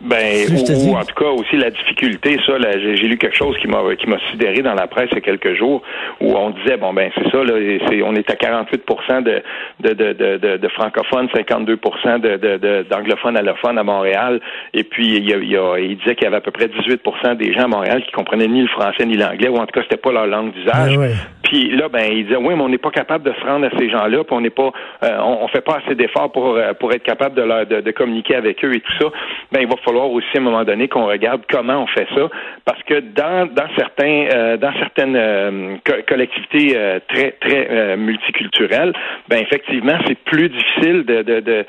Ben, 0.00 0.46
ou, 0.86 0.96
en 0.96 1.04
tout 1.04 1.14
cas 1.14 1.30
aussi 1.30 1.56
la 1.56 1.70
difficulté, 1.70 2.38
ça, 2.46 2.54
j'ai 2.58 3.06
lu 3.06 3.18
quelque 3.18 3.36
chose 3.36 3.56
qui 3.58 3.68
m'a 3.68 3.82
qui 3.96 4.08
m'a 4.08 4.18
sidéré 4.30 4.62
dans 4.62 4.74
la 4.74 4.86
presse 4.86 5.08
il 5.12 5.16
y 5.16 5.18
a 5.18 5.20
quelques 5.20 5.54
jours 5.54 5.82
où 6.20 6.34
on 6.34 6.50
disait 6.50 6.78
bon 6.78 6.94
ben 6.94 7.10
c'est 7.14 7.30
ça, 7.30 7.44
là, 7.44 7.54
c'est, 7.88 8.02
on 8.02 8.14
est 8.14 8.30
à 8.30 8.36
48 8.36 8.82
de 9.24 9.42
de, 9.80 9.92
de, 9.92 10.12
de, 10.38 10.56
de, 10.56 10.68
francophones, 10.68 11.28
52 11.34 11.76
de, 11.76 12.82
d'anglophones 12.88 13.36
allophones 13.36 13.76
à 13.76 13.82
Montréal, 13.82 14.40
et 14.72 14.84
puis 14.84 15.16
il, 15.16 15.28
y 15.28 15.34
a, 15.34 15.78
il, 15.78 15.96
disait 15.98 16.14
qu'il 16.14 16.24
y 16.24 16.26
avait 16.28 16.36
à 16.36 16.40
peu 16.40 16.50
près 16.50 16.68
18 16.68 17.02
des 17.38 17.52
gens 17.52 17.64
à 17.64 17.68
Montréal 17.68 18.02
qui 18.04 18.12
comprenaient 18.12 18.48
ni 18.48 18.62
le 18.62 18.68
français 18.68 19.04
ni 19.04 19.16
l'anglais, 19.16 19.48
ou 19.48 19.56
en 19.56 19.66
tout 19.66 19.72
cas 19.72 19.82
c'était 19.82 20.00
pas 20.00 20.12
leur 20.12 20.26
langue 20.26 20.52
d'usage. 20.52 20.96
Ben 20.96 21.12
puis 21.42 21.76
là, 21.76 21.88
ben 21.88 22.10
il 22.10 22.24
disait 22.24 22.36
oui, 22.36 22.54
mais 22.56 22.62
on 22.62 22.68
n'est 22.68 22.78
pas 22.78 22.90
capable 22.90 23.24
de 23.24 23.34
se 23.38 23.46
rendre 23.46 23.66
à 23.66 23.78
ces 23.78 23.90
gens-là, 23.90 24.24
puis 24.24 24.34
on 24.34 24.40
n'est 24.40 24.50
pas, 24.50 24.72
euh, 25.02 25.18
on, 25.20 25.46
fait 25.48 25.60
pas 25.60 25.78
assez 25.84 25.94
d'efforts 25.94 26.32
pour 26.32 26.56
euh, 26.56 26.72
pour 26.72 26.92
être 26.92 27.02
capable 27.02 27.34
de, 27.36 27.42
leur, 27.42 27.66
de, 27.66 27.90
communiquer 27.90 28.34
avec 28.34 28.64
eux 28.64 28.74
et 28.74 28.80
tout 28.80 28.92
ça. 28.98 29.06
Ben 29.52 29.60
il 29.60 29.68
va 29.74 29.82
falloir 29.82 30.10
aussi 30.10 30.26
à 30.34 30.38
un 30.38 30.42
moment 30.42 30.64
donné 30.64 30.88
qu'on 30.88 31.06
regarde 31.06 31.42
comment 31.50 31.82
on 31.82 31.86
fait 31.86 32.06
ça, 32.14 32.28
parce 32.64 32.82
que 32.84 33.00
dans, 33.00 33.46
dans 33.52 33.68
certains 33.76 34.26
euh, 34.32 34.56
dans 34.56 34.72
certaines 34.78 35.16
euh, 35.16 35.76
collectivités 36.08 36.76
euh, 36.76 36.98
très 37.08 37.32
très 37.40 37.96
multiculturelles, 37.96 38.92
ben 39.28 39.38
effectivement 39.38 39.98
c'est 40.06 40.18
plus 40.18 40.48
difficile 40.48 41.04
de 41.04 41.64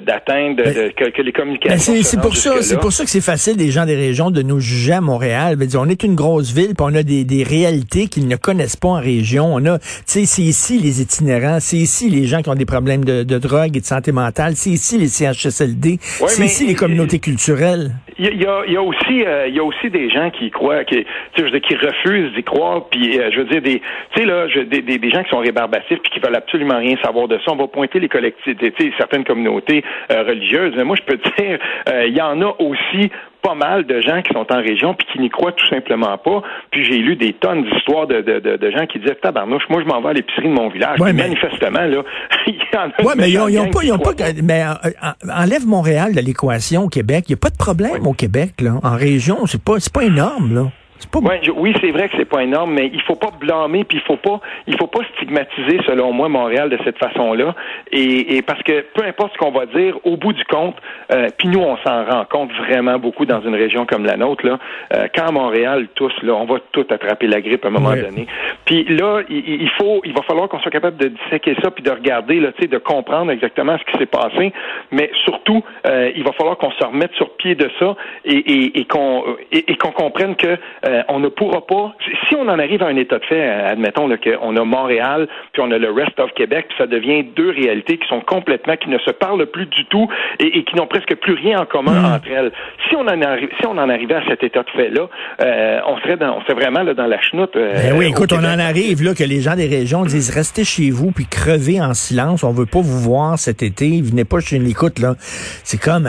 d'atteindre 0.00 0.56
de, 0.56 0.90
que, 0.90 1.22
les 1.22 1.32
communications. 1.32 1.94
c'est 2.02 2.20
pour 2.20 2.36
ça 2.36 2.62
c'est 2.62 2.80
pour 2.80 2.92
ça 2.92 3.04
que 3.04 3.10
c'est 3.10 3.24
facile 3.24 3.56
des 3.56 3.70
gens 3.70 3.86
des 3.86 3.96
régions 3.96 4.30
de 4.30 4.42
nous 4.42 4.60
juger 4.60 4.94
à 4.94 5.00
Montréal. 5.00 5.56
Dire, 5.56 5.80
on 5.82 5.88
est 5.88 6.02
une 6.02 6.14
grosse 6.14 6.54
ville, 6.54 6.74
puis 6.74 6.86
on 6.86 6.94
a 6.94 7.02
des, 7.02 7.24
des 7.24 7.42
réalités 7.42 8.06
qu'ils 8.06 8.26
ne 8.26 8.36
connaissent 8.36 8.76
pas 8.76 8.88
en 8.88 9.00
région. 9.00 9.54
On 9.54 9.66
a, 9.66 9.78
c'est 10.06 10.22
ici 10.22 10.78
les 10.78 11.02
itinérants, 11.02 11.58
c'est 11.60 11.76
ici 11.76 12.08
les 12.08 12.24
gens 12.24 12.40
qui 12.42 12.48
ont 12.48 12.54
des 12.54 12.64
problèmes 12.64 13.04
de, 13.04 13.22
de 13.22 13.38
drogue 13.38 13.76
et 13.76 13.80
de 13.80 13.84
santé 13.84 14.12
mentale, 14.12 14.54
c'est 14.56 14.70
ici 14.70 14.98
les 14.98 15.08
CHSLD, 15.08 15.98
c'est 16.00 16.44
ici 16.44 16.66
les 16.66 16.74
communautés 16.74 17.18
culturelles. 17.18 17.27
Il 18.18 18.42
y 18.42 18.46
a, 18.46 18.82
aussi, 18.82 19.24
euh, 19.24 19.46
il 19.46 19.54
y 19.54 19.60
a 19.60 19.64
aussi 19.64 19.90
des 19.90 20.10
gens 20.10 20.30
qui 20.30 20.50
croient, 20.50 20.84
qui, 20.84 21.06
je 21.36 21.42
veux 21.42 21.50
dire, 21.50 21.60
qui 21.60 21.76
refusent 21.76 22.32
d'y 22.34 22.42
croire. 22.42 22.88
Puis, 22.88 23.18
euh, 23.18 23.30
je 23.30 23.38
veux 23.38 23.44
dire, 23.44 23.62
des, 23.62 23.80
tu 24.12 24.20
sais 24.20 24.26
là, 24.26 24.46
des, 24.64 24.82
des, 24.82 25.10
gens 25.10 25.22
qui 25.22 25.30
sont 25.30 25.38
rébarbatifs 25.38 26.00
puis 26.02 26.10
qui 26.12 26.20
veulent 26.20 26.34
absolument 26.34 26.78
rien 26.78 26.96
savoir 27.02 27.28
de 27.28 27.38
ça. 27.38 27.52
On 27.52 27.56
va 27.56 27.68
pointer 27.68 28.00
les 28.00 28.08
collectivités, 28.08 28.92
certaines 28.98 29.24
communautés 29.24 29.84
euh, 30.10 30.24
religieuses. 30.24 30.74
Mais 30.76 30.84
moi, 30.84 30.96
je 30.96 31.02
peux 31.02 31.18
te 31.18 31.42
dire, 31.42 31.58
il 32.06 32.16
y 32.16 32.20
en 32.20 32.42
a 32.42 32.54
aussi 32.58 33.10
pas 33.42 33.54
mal 33.54 33.86
de 33.86 34.00
gens 34.00 34.22
qui 34.22 34.32
sont 34.32 34.46
en 34.50 34.60
région 34.60 34.94
puis 34.94 35.06
qui 35.12 35.20
n'y 35.20 35.30
croient 35.30 35.52
tout 35.52 35.68
simplement 35.68 36.16
pas. 36.18 36.42
Puis 36.70 36.84
j'ai 36.84 36.98
lu 36.98 37.16
des 37.16 37.32
tonnes 37.34 37.64
d'histoires 37.64 38.06
de, 38.06 38.20
de, 38.20 38.56
de, 38.56 38.70
gens 38.70 38.86
qui 38.86 38.98
disaient 38.98 39.14
tabarnouche, 39.16 39.62
moi 39.68 39.82
je 39.82 39.88
m'en 39.88 40.00
vais 40.00 40.08
à 40.10 40.12
l'épicerie 40.14 40.48
de 40.48 40.54
mon 40.54 40.68
village. 40.68 40.98
mais... 41.00 41.12
Manifestement 41.12 41.80
là, 41.80 42.02
il 42.46 42.54
y 42.54 42.76
en 42.76 42.90
a. 42.90 43.02
Ouais, 43.02 43.14
mais 43.16 43.30
ils 43.30 43.38
ont, 43.38 43.70
pas, 43.70 43.80
ils 43.82 43.92
ont 43.92 43.98
pas, 43.98 44.12
mais 44.42 44.62
euh, 44.62 45.30
enlève 45.34 45.66
Montréal 45.66 46.14
de 46.14 46.20
l'équation 46.20 46.84
au 46.84 46.88
Québec. 46.88 47.24
Il 47.28 47.32
n'y 47.32 47.34
a 47.34 47.40
pas 47.40 47.50
de 47.50 47.56
problème 47.56 48.06
au 48.06 48.12
Québec 48.12 48.60
là. 48.60 48.74
En 48.82 48.96
région, 48.96 49.46
c'est 49.46 49.62
pas, 49.62 49.78
c'est 49.78 49.92
pas 49.92 50.04
énorme 50.04 50.54
là 50.54 50.70
oui, 51.56 51.74
c'est 51.80 51.90
vrai 51.90 52.08
que 52.08 52.16
c'est 52.16 52.28
pas 52.28 52.42
énorme, 52.42 52.74
mais 52.74 52.90
il 52.92 53.00
faut 53.02 53.14
pas 53.14 53.30
blâmer, 53.38 53.84
puis 53.84 53.98
il 53.98 54.04
faut 54.04 54.16
pas, 54.16 54.40
il 54.66 54.76
faut 54.76 54.86
pas 54.86 55.00
stigmatiser, 55.16 55.78
selon 55.86 56.12
moi, 56.12 56.28
Montréal 56.28 56.70
de 56.70 56.78
cette 56.84 56.98
façon-là. 56.98 57.54
Et, 57.92 58.42
parce 58.42 58.62
que 58.62 58.84
peu 58.94 59.04
importe 59.04 59.32
ce 59.32 59.38
qu'on 59.38 59.50
va 59.50 59.66
dire, 59.66 59.96
au 60.04 60.16
bout 60.16 60.32
du 60.32 60.44
compte, 60.44 60.76
euh, 61.12 61.28
puis 61.38 61.48
nous, 61.48 61.60
on 61.60 61.76
s'en 61.78 62.04
rend 62.04 62.24
compte 62.24 62.52
vraiment 62.52 62.98
beaucoup 62.98 63.26
dans 63.26 63.40
une 63.40 63.54
région 63.54 63.86
comme 63.86 64.04
la 64.04 64.16
nôtre. 64.16 64.46
Là, 64.46 64.58
euh, 64.94 65.06
quand 65.14 65.32
Montréal 65.32 65.88
tous, 65.94 66.12
là, 66.22 66.34
on 66.34 66.44
va 66.44 66.56
tout 66.72 66.86
attraper 66.90 67.26
la 67.26 67.40
grippe 67.40 67.64
à 67.64 67.68
un 67.68 67.72
moment 67.72 67.94
donné. 67.94 68.26
Puis 68.64 68.84
là, 68.84 69.22
il, 69.28 69.70
faut, 69.78 70.00
il 70.04 70.12
va 70.12 70.22
falloir 70.22 70.48
qu'on 70.48 70.60
soit 70.60 70.70
capable 70.70 70.96
de 70.96 71.08
disséquer 71.08 71.56
ça, 71.62 71.70
puis 71.70 71.82
de 71.82 71.90
regarder, 71.90 72.40
là, 72.40 72.50
de 72.58 72.78
comprendre 72.78 73.30
exactement 73.30 73.76
ce 73.78 73.84
qui 73.90 73.98
s'est 73.98 74.06
passé. 74.06 74.52
Mais 74.90 75.10
surtout, 75.24 75.62
euh, 75.86 76.10
il 76.14 76.24
va 76.24 76.32
falloir 76.32 76.58
qu'on 76.58 76.70
se 76.72 76.84
remette 76.84 77.12
sur 77.14 77.30
pied 77.36 77.54
de 77.54 77.70
ça 77.78 77.96
et, 78.24 78.78
et 78.80 78.84
qu'on 78.84 79.24
et, 79.52 79.76
qu'on 79.76 79.92
comprenne 79.92 80.36
que 80.36 80.56
euh, 80.88 81.02
on 81.08 81.20
ne 81.20 81.28
pourra 81.28 81.66
pas. 81.66 81.94
Si 82.28 82.34
on 82.34 82.48
en 82.48 82.58
arrive 82.58 82.82
à 82.82 82.86
un 82.86 82.96
état 82.96 83.18
de 83.18 83.24
fait, 83.24 83.40
euh, 83.40 83.72
admettons 83.72 84.08
qu'on 84.08 84.56
a 84.56 84.64
Montréal, 84.64 85.28
puis 85.52 85.62
on 85.62 85.70
a 85.70 85.78
le 85.78 85.90
rest 85.90 86.18
of 86.18 86.32
Québec, 86.32 86.66
puis 86.68 86.78
ça 86.78 86.86
devient 86.86 87.24
deux 87.36 87.50
réalités 87.50 87.98
qui 87.98 88.08
sont 88.08 88.20
complètement, 88.20 88.76
qui 88.76 88.88
ne 88.88 88.98
se 88.98 89.10
parlent 89.10 89.44
plus 89.46 89.66
du 89.66 89.84
tout 89.86 90.08
et, 90.40 90.64
qui 90.64 90.76
n'ont 90.76 90.86
presque 90.86 91.14
plus 91.16 91.34
rien 91.34 91.60
en 91.60 91.66
commun 91.66 92.00
hmm. 92.00 92.14
entre 92.14 92.30
elles. 92.30 92.52
Si 92.88 92.96
on 92.96 93.02
en 93.02 93.20
arrive, 93.20 93.48
si 93.60 93.66
on 93.66 93.72
en 93.72 93.88
arrivait 93.88 94.14
à 94.14 94.22
cet 94.28 94.42
état 94.42 94.62
de 94.62 94.70
fait 94.70 94.88
là, 94.88 95.08
euh, 95.42 95.80
on 95.86 95.98
serait 95.98 96.16
dans, 96.16 96.38
on 96.38 96.40
serait 96.42 96.54
vraiment 96.54 96.82
là, 96.82 96.94
dans 96.94 97.06
la 97.06 97.20
chenoute. 97.20 97.52
Ben 97.54 97.94
oui, 97.96 98.06
écoute, 98.06 98.32
on 98.32 98.44
en 98.44 98.58
arrive 98.58 99.02
là 99.02 99.14
que 99.14 99.24
les 99.24 99.40
gens 99.40 99.56
des 99.56 99.66
régions 99.66 100.04
disent 100.04 100.34
restez 100.34 100.64
chez 100.64 100.90
vous 100.90 101.12
puis 101.12 101.26
crevez 101.26 101.80
en 101.80 101.92
silence. 101.92 102.44
On 102.44 102.52
veut 102.52 102.66
pas 102.66 102.80
vous 102.80 103.00
voir 103.00 103.38
cet 103.38 103.62
été. 103.62 104.00
Venez 104.02 104.24
pas 104.24 104.40
chez 104.40 104.58
nous. 104.58 104.70
Écoute 104.70 104.98
là, 105.00 105.14
c'est 105.18 105.80
comme 105.80 106.08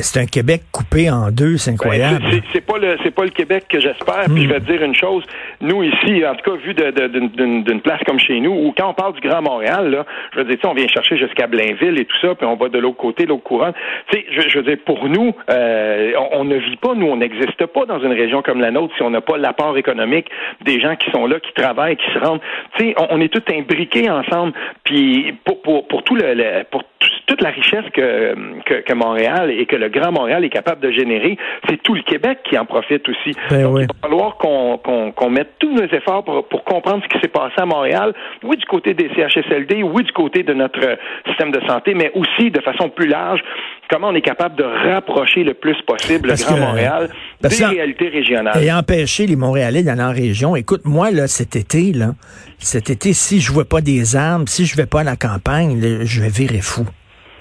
c'est 0.00 0.20
un 0.20 0.26
Québec 0.26 0.62
coupé 0.72 1.10
en 1.10 1.30
deux. 1.30 1.56
C'est 1.56 1.72
ben, 1.72 1.74
incroyable. 1.74 2.24
c'est 2.52 2.64
pas 2.64 2.78
le, 2.78 2.96
c'est 3.02 3.14
pas 3.14 3.24
le 3.24 3.30
Québec 3.30 3.64
que 3.68 3.80
j'espère 3.80 4.13
puis 4.32 4.44
je 4.44 4.48
vais 4.48 4.60
te 4.60 4.70
dire 4.70 4.82
une 4.82 4.94
chose, 4.94 5.24
nous 5.60 5.82
ici, 5.82 6.24
en 6.26 6.34
tout 6.34 6.50
cas, 6.50 6.56
vu 6.56 6.74
d'une 6.74 7.80
place 7.80 8.00
comme 8.06 8.18
chez 8.18 8.40
nous, 8.40 8.52
où 8.52 8.74
quand 8.76 8.90
on 8.90 8.94
parle 8.94 9.14
du 9.14 9.20
Grand 9.20 9.42
Montréal, 9.42 9.90
là, 9.90 10.06
je 10.32 10.40
veux 10.40 10.44
dire, 10.44 10.58
on 10.64 10.74
vient 10.74 10.88
chercher 10.88 11.16
jusqu'à 11.16 11.46
Blainville 11.46 11.98
et 11.98 12.04
tout 12.04 12.16
ça, 12.20 12.34
puis 12.34 12.46
on 12.46 12.56
va 12.56 12.68
de 12.68 12.78
l'autre 12.78 12.96
côté, 12.96 13.26
l'autre 13.26 13.42
courant. 13.42 13.72
Tu 14.10 14.18
sais, 14.18 14.26
je, 14.30 14.58
veux 14.58 14.64
dire, 14.64 14.78
pour 14.84 15.08
nous, 15.08 15.34
euh, 15.50 16.12
on, 16.32 16.44
ne 16.44 16.56
vit 16.56 16.76
pas, 16.76 16.94
nous, 16.94 17.06
on 17.06 17.16
n'existe 17.16 17.66
pas 17.66 17.86
dans 17.86 18.00
une 18.00 18.12
région 18.12 18.42
comme 18.42 18.60
la 18.60 18.70
nôtre 18.70 18.94
si 18.96 19.02
on 19.02 19.10
n'a 19.10 19.20
pas 19.20 19.36
l'apport 19.36 19.76
économique 19.76 20.28
des 20.62 20.80
gens 20.80 20.96
qui 20.96 21.10
sont 21.10 21.26
là, 21.26 21.40
qui 21.40 21.52
travaillent, 21.52 21.96
qui 21.96 22.10
se 22.12 22.18
rendent. 22.18 22.40
Tu 22.78 22.86
sais, 22.86 22.94
on, 23.10 23.20
est 23.20 23.28
tous 23.28 23.52
imbriqués 23.52 24.10
ensemble. 24.10 24.52
Puis 24.84 25.34
pour, 25.44 25.60
pour, 25.62 25.88
pour 25.88 26.02
tout 26.02 26.14
le, 26.14 26.62
pour 26.70 26.84
toute 27.26 27.40
la 27.42 27.50
richesse 27.50 27.84
que, 27.92 28.34
que, 28.80 28.94
Montréal 28.94 29.50
et 29.50 29.66
que 29.66 29.76
le 29.76 29.88
Grand 29.88 30.12
Montréal 30.12 30.44
est 30.44 30.50
capable 30.50 30.80
de 30.80 30.90
générer, 30.90 31.36
c'est 31.68 31.82
tout 31.82 31.94
le 31.94 32.02
Québec 32.02 32.38
qui 32.44 32.58
en 32.58 32.64
profite 32.64 33.08
aussi. 33.08 33.32
Ben 33.50 33.62
Donc, 33.62 33.80
il 33.80 33.86
va 33.86 34.08
falloir 34.08 34.36
qu'on 34.36 34.78
qu'on 34.78 35.30
mette 35.30 35.58
tous 35.58 35.72
nos 35.72 35.86
efforts 35.86 36.24
pour, 36.24 36.46
pour 36.48 36.64
comprendre 36.64 37.02
ce 37.02 37.08
qui 37.08 37.20
s'est 37.20 37.28
passé 37.28 37.54
à 37.56 37.66
Montréal, 37.66 38.14
oui 38.42 38.56
du 38.56 38.66
côté 38.66 38.94
des 38.94 39.08
CHSLD, 39.14 39.82
oui 39.82 40.04
du 40.04 40.12
côté 40.12 40.42
de 40.42 40.52
notre 40.54 40.98
système 41.26 41.50
de 41.50 41.60
santé, 41.66 41.94
mais 41.94 42.10
aussi 42.14 42.50
de 42.50 42.60
façon 42.60 42.88
plus 42.88 43.08
large, 43.08 43.40
comment 43.88 44.08
on 44.08 44.14
est 44.14 44.22
capable 44.22 44.56
de 44.56 44.64
rapprocher 44.64 45.44
le 45.44 45.54
plus 45.54 45.76
possible 45.86 46.28
le 46.28 46.34
Grand 46.34 46.56
Montréal 46.56 47.10
des 47.40 47.64
réalités 47.64 48.08
régionales. 48.08 48.62
Et 48.62 48.72
empêcher 48.72 49.26
les 49.26 49.36
Montréalais 49.36 49.82
d'aller 49.82 50.02
en 50.02 50.12
région. 50.12 50.56
Écoute, 50.56 50.82
moi, 50.84 51.10
là, 51.10 51.26
cet 51.26 51.56
été, 51.56 51.92
là, 51.92 52.12
cet 52.58 52.90
été, 52.90 53.12
si 53.12 53.40
je 53.40 53.52
vois 53.52 53.64
pas 53.64 53.80
des 53.80 54.16
armes, 54.16 54.46
si 54.46 54.66
je 54.66 54.76
vais 54.76 54.86
pas 54.86 55.00
à 55.00 55.04
la 55.04 55.16
campagne, 55.16 55.80
je 56.04 56.22
vais 56.22 56.28
virer 56.28 56.60
fou. 56.60 56.84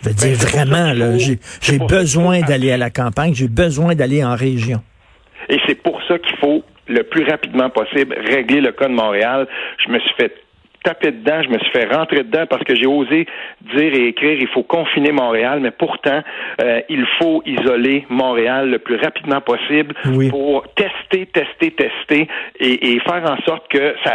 Je 0.04 0.10
veux 0.10 0.16
dire, 0.16 0.38
ben, 0.38 0.48
vraiment, 0.48 0.94
là, 0.94 1.18
j'ai 1.18 1.80
besoin 1.80 2.42
d'aller 2.42 2.72
à 2.72 2.78
la 2.78 2.90
campagne, 2.90 3.34
j'ai 3.34 3.48
besoin 3.48 3.96
d'aller 3.96 4.24
en 4.24 4.36
région. 4.36 4.82
Et 5.50 5.58
c'est 5.68 5.82
pour 5.82 6.02
ça 6.08 6.20
qu'il 6.20 6.38
faut 6.38 6.64
le 6.88 7.04
plus 7.04 7.24
rapidement 7.24 7.70
possible 7.70 8.16
régler 8.26 8.62
le 8.62 8.72
cas 8.72 8.88
de 8.88 8.94
Montréal. 8.94 9.48
Je 9.86 9.92
me 9.92 10.00
suis 10.00 10.14
fait 10.18 10.34
tapé 10.84 11.12
dedans, 11.12 11.42
je 11.44 11.50
me 11.50 11.58
suis 11.60 11.72
fait 11.72 11.86
rentrer 11.86 12.24
dedans 12.24 12.46
parce 12.50 12.64
que 12.64 12.76
j'ai 12.76 12.86
osé 12.86 13.26
dire 13.74 13.94
et 13.94 14.08
écrire 14.08 14.38
il 14.40 14.48
faut 14.50 14.64
confiner 14.64 15.12
Montréal, 15.12 15.60
mais 15.62 15.72
pourtant 15.72 16.22
euh, 16.62 16.82
il 16.90 17.06
faut 17.20 17.42
isoler 17.46 18.06
Montréal 18.10 18.70
le 18.70 18.80
plus 18.80 18.98
rapidement 18.98 19.42
possible 19.42 19.96
pour 20.30 20.66
tester, 20.76 21.26
tester, 21.28 21.72
tester 21.72 22.28
et, 22.60 23.00
faire 23.00 23.24
en 23.30 23.38
sorte 23.44 23.68
que 23.70 23.96
ça 24.04 24.14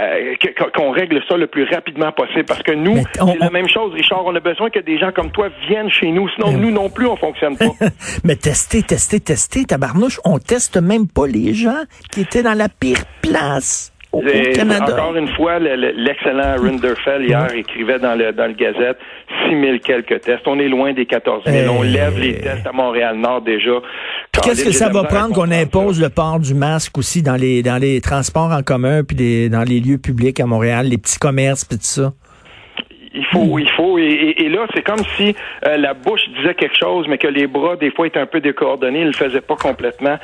qu'on 0.75 0.91
règle 0.91 1.21
ça 1.29 1.37
le 1.37 1.47
plus 1.47 1.65
rapidement 1.65 2.13
possible 2.13 2.45
parce 2.45 2.63
que 2.63 2.73
nous 2.73 2.97
c'est 3.13 3.39
la 3.39 3.51
même 3.51 3.69
chose, 3.69 3.93
Richard, 3.95 4.25
on 4.25 4.35
a 4.35 4.41
besoin 4.41 4.71
que 4.71 4.81
des 4.81 4.99
gens 4.99 5.13
comme 5.13 5.31
toi 5.31 5.49
viennent 5.67 5.91
chez 5.91 6.11
nous, 6.11 6.29
sinon 6.31 6.53
nous 6.53 6.71
non 6.71 6.91
plus 6.91 7.07
on 7.07 7.17
fonctionne 7.17 7.57
pas. 7.57 7.67
mais 8.25 8.37
tester, 8.37 8.83
tester, 8.83 9.21
tester, 9.21 9.65
tabarnouche, 9.65 10.21
on 10.25 10.39
teste 10.39 10.77
même 10.77 11.09
pas 11.09 11.27
les 11.27 11.55
gens 11.55 11.83
qui 12.11 12.23
étaient 12.23 12.43
dans 12.43 12.57
la 12.57 12.69
pire 12.69 13.05
place. 13.23 13.93
Encore 14.13 15.17
une 15.17 15.29
fois, 15.29 15.59
l'excellent 15.59 16.57
Rinderfell 16.61 17.25
hier 17.25 17.53
écrivait 17.55 17.99
dans 17.99 18.15
le 18.15 18.33
dans 18.33 18.47
le 18.47 18.55
Gazette 18.55 18.99
6 19.49 19.61
000 19.61 19.79
quelques 19.85 20.23
tests. 20.23 20.47
On 20.47 20.59
est 20.59 20.69
loin 20.69 20.95
des 20.95 21.05
14 21.05 21.45
000. 21.47 21.75
On 21.75 21.83
lève 21.83 22.19
les 22.19 22.39
tests 22.39 22.67
à 22.67 22.73
Montréal-Nord 22.73 23.43
déjà. 23.43 23.81
Qu'est-ce 24.43 24.65
que 24.65 24.73
ça 24.73 24.89
va 24.89 25.05
prendre 25.05 25.35
qu'on 25.35 25.51
impose 25.51 26.01
le 26.01 26.09
port 26.09 26.41
du 26.41 26.55
masque 26.55 26.97
aussi 26.97 27.23
dans 27.23 27.37
les 27.37 27.63
dans 27.63 27.81
les 27.81 28.01
transports 28.01 28.51
en 28.51 28.63
commun 28.63 29.03
puis 29.05 29.51
dans 29.51 29.63
les 29.63 29.81
lieux 29.81 29.99
publics 29.99 30.41
à 30.41 30.47
Montréal, 30.47 30.87
les 30.87 30.99
petits 30.99 31.19
commerces 31.19 31.65
puis 31.65 31.77
tout 31.79 31.85
ça? 31.85 32.13
Il 33.15 33.25
faut, 33.27 33.59
il 33.59 33.71
faut. 33.71 33.99
Et, 33.99 34.49
là, 34.49 34.67
c'est 34.75 34.83
comme 34.83 35.03
si 35.17 35.35
euh, 35.67 35.77
la 35.77 35.95
bouche 35.95 36.21
disait 36.37 36.55
quelque 36.55 36.77
chose, 36.79 37.07
mais 37.09 37.19
que 37.19 37.29
les 37.29 37.47
bras, 37.47 37.77
des 37.77 37.91
fois, 37.91 38.07
étaient 38.07 38.19
un 38.19 38.27
peu 38.27 38.41
décoordonnés, 38.41 39.01
ils 39.01 39.03
ne 39.03 39.11
le 39.11 39.13
faisaient 39.13 39.41
pas 39.41 39.57
complètement. 39.57 40.19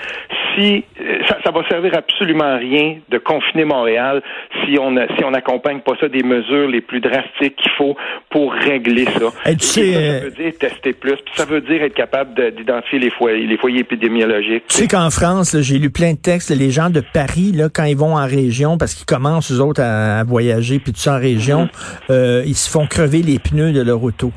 Si 0.54 0.84
euh, 1.00 1.18
ça, 1.28 1.38
ça 1.44 1.50
va 1.50 1.66
servir 1.68 1.96
absolument 1.96 2.44
à 2.44 2.56
rien 2.56 2.98
de 3.08 3.18
confiner 3.18 3.64
Montréal 3.64 4.22
si 4.64 4.78
on 4.78 4.94
si 5.16 5.24
on 5.24 5.30
n'accompagne 5.30 5.80
pas 5.80 5.92
ça 6.00 6.08
des 6.08 6.22
mesures 6.22 6.68
les 6.68 6.80
plus 6.80 7.00
drastiques 7.00 7.56
qu'il 7.56 7.70
faut 7.76 7.96
pour 8.30 8.52
régler 8.52 9.06
ça. 9.06 9.50
Et 9.50 9.56
tu 9.56 9.66
sais, 9.66 9.92
ça, 9.92 9.98
euh, 9.98 10.20
veut 10.24 10.30
dire 10.30 10.52
tester 10.58 10.92
plus, 10.92 11.16
puis 11.16 11.34
ça 11.34 11.44
veut 11.44 11.60
dire 11.60 11.82
être 11.82 11.94
capable 11.94 12.34
d'identifier 12.54 12.98
les 12.98 13.10
foyers, 13.10 13.46
les 13.46 13.56
foyers 13.56 13.80
épidémiologiques. 13.80 14.66
Tu 14.68 14.76
sais 14.76 14.88
qu'en 14.88 15.10
France, 15.10 15.56
j'ai 15.60 15.78
lu 15.78 15.90
plein 15.90 16.12
de 16.12 16.18
textes, 16.18 16.50
les 16.50 16.70
gens 16.70 16.90
de 16.90 17.00
Paris, 17.00 17.52
là, 17.52 17.68
quand 17.72 17.84
ils 17.84 17.96
vont 17.96 18.16
en 18.16 18.26
région, 18.26 18.78
parce 18.78 18.94
qu'ils 18.94 19.06
commencent 19.06 19.50
eux 19.50 19.60
autres 19.60 19.82
à, 19.82 20.22
voyager, 20.24 20.78
puis 20.78 20.92
tout 20.92 21.00
ça 21.00 21.14
en 21.14 21.20
région, 21.20 21.68
mm-hmm. 22.08 22.42
ils 22.46 22.54
se 22.54 22.70
font 22.74 22.88
crever 22.88 23.22
les 23.22 23.38
pneus 23.38 23.72
de 23.72 23.80
leur 23.80 24.02
auto. 24.02 24.32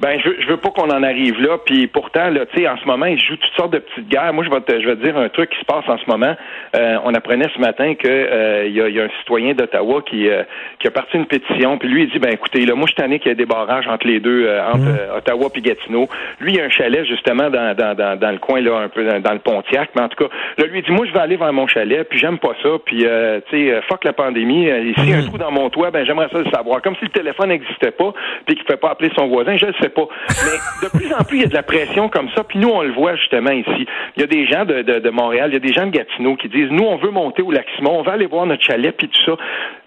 Ben, 0.00 0.18
je, 0.18 0.30
je 0.40 0.48
veux 0.48 0.56
pas 0.56 0.70
qu'on 0.70 0.88
en 0.88 1.02
arrive 1.02 1.38
là. 1.42 1.58
Puis 1.62 1.86
pourtant, 1.86 2.30
là, 2.30 2.46
tu 2.46 2.58
sais, 2.58 2.68
en 2.68 2.78
ce 2.78 2.86
moment, 2.86 3.04
ils 3.04 3.20
jouent 3.20 3.36
toutes 3.36 3.54
sortes 3.54 3.72
de 3.74 3.78
petites 3.80 4.08
guerres. 4.08 4.32
Moi, 4.32 4.44
je 4.44 4.50
vais 4.50 4.60
te, 4.62 4.80
je 4.80 4.86
vais 4.86 4.96
te 4.96 5.04
dire 5.04 5.16
un 5.18 5.28
truc 5.28 5.50
qui 5.50 5.58
se 5.60 5.64
passe 5.66 5.84
en 5.88 5.98
ce 5.98 6.08
moment. 6.08 6.34
Euh, 6.74 6.96
on 7.04 7.12
apprenait 7.12 7.48
ce 7.54 7.60
matin 7.60 7.94
que 7.94 8.08
euh, 8.08 8.66
il 8.66 8.72
y, 8.72 8.80
a, 8.80 8.88
y, 8.88 8.98
a, 8.98 9.04
un 9.04 9.10
citoyen 9.20 9.52
d'Ottawa 9.52 10.00
qui, 10.08 10.30
euh, 10.30 10.42
qui 10.78 10.88
a 10.88 10.90
parti 10.90 11.18
une 11.18 11.26
pétition. 11.26 11.76
Puis 11.76 11.88
lui, 11.88 12.04
il 12.04 12.10
dit, 12.10 12.18
ben 12.18 12.32
écoutez, 12.32 12.64
là, 12.64 12.74
moi, 12.74 12.86
je 12.88 13.02
suis 13.02 13.18
qu'il 13.18 13.28
y 13.28 13.32
ait 13.32 13.34
des 13.34 13.44
barrages 13.44 13.88
entre 13.88 14.06
les 14.06 14.20
deux, 14.20 14.48
entre 14.72 14.78
mmh. 14.78 15.16
Ottawa 15.18 15.48
et 15.54 15.60
Gatineau. 15.60 16.08
Lui, 16.40 16.54
il 16.54 16.60
a 16.60 16.64
un 16.64 16.70
chalet 16.70 17.04
justement 17.04 17.50
dans, 17.50 17.76
dans, 17.76 17.94
dans, 17.94 18.18
dans 18.18 18.30
le 18.30 18.38
coin 18.38 18.62
là, 18.62 18.78
un 18.78 18.88
peu 18.88 19.04
dans, 19.04 19.32
le 19.32 19.38
Pontiac. 19.38 19.90
Mais 19.96 20.02
en 20.02 20.08
tout 20.08 20.24
cas, 20.24 20.34
là, 20.56 20.64
lui, 20.66 20.78
il 20.78 20.84
dit, 20.84 20.92
moi, 20.92 21.04
je 21.06 21.12
vais 21.12 21.20
aller 21.20 21.36
vers 21.36 21.52
mon 21.52 21.66
chalet. 21.66 22.08
Puis 22.08 22.18
j'aime 22.18 22.38
pas 22.38 22.54
ça. 22.62 22.70
Puis 22.86 23.04
tu 23.04 23.06
sais, 23.50 23.82
fuck 23.86 24.04
la 24.04 24.14
pandémie. 24.14 24.64
Ici, 24.64 25.12
un 25.12 25.20
mmh. 25.20 25.26
trou 25.26 25.36
dans 25.36 25.50
mon 25.50 25.68
toit, 25.68 25.90
ben 25.90 26.06
j'aimerais 26.06 26.28
ça 26.32 26.38
le 26.38 26.50
savoir. 26.50 26.80
Comme 26.80 26.96
si 26.96 27.04
le 27.04 27.10
téléphone 27.10 27.50
n'existait 27.50 27.90
pas, 27.90 28.14
puis 28.46 28.54
qu'il 28.54 28.62
ne 28.62 28.66
pouvait 28.66 28.78
pas 28.78 28.90
appeler 28.92 29.10
son 29.14 29.28
voisin. 29.28 29.58
Je 29.58 29.66
le 29.66 29.74
sais 29.80 29.89
pas. 29.90 30.08
Mais 30.28 30.86
de 30.86 30.98
plus 30.98 31.12
en 31.12 31.24
plus, 31.24 31.38
il 31.38 31.42
y 31.42 31.44
a 31.44 31.48
de 31.48 31.54
la 31.54 31.62
pression 31.62 32.08
comme 32.08 32.28
ça. 32.34 32.44
Puis 32.44 32.58
nous, 32.58 32.68
on 32.68 32.82
le 32.82 32.92
voit 32.92 33.16
justement 33.16 33.50
ici. 33.50 33.86
Il 34.16 34.20
y 34.20 34.24
a 34.24 34.26
des 34.26 34.46
gens 34.46 34.64
de, 34.64 35.10
Montréal, 35.10 35.50
il 35.50 35.54
y 35.54 35.56
a 35.56 35.60
des 35.60 35.72
gens 35.72 35.86
de 35.86 35.90
Gatineau 35.90 36.36
qui 36.36 36.48
disent, 36.48 36.70
nous, 36.70 36.84
on 36.84 36.96
veut 36.96 37.10
monter 37.10 37.42
au 37.42 37.50
lac 37.50 37.66
Simon, 37.76 37.98
on 37.98 38.02
va 38.02 38.12
aller 38.12 38.26
voir 38.26 38.46
notre 38.46 38.62
chalet, 38.62 38.94
puis 38.96 39.08
tout 39.08 39.22
ça. 39.24 39.36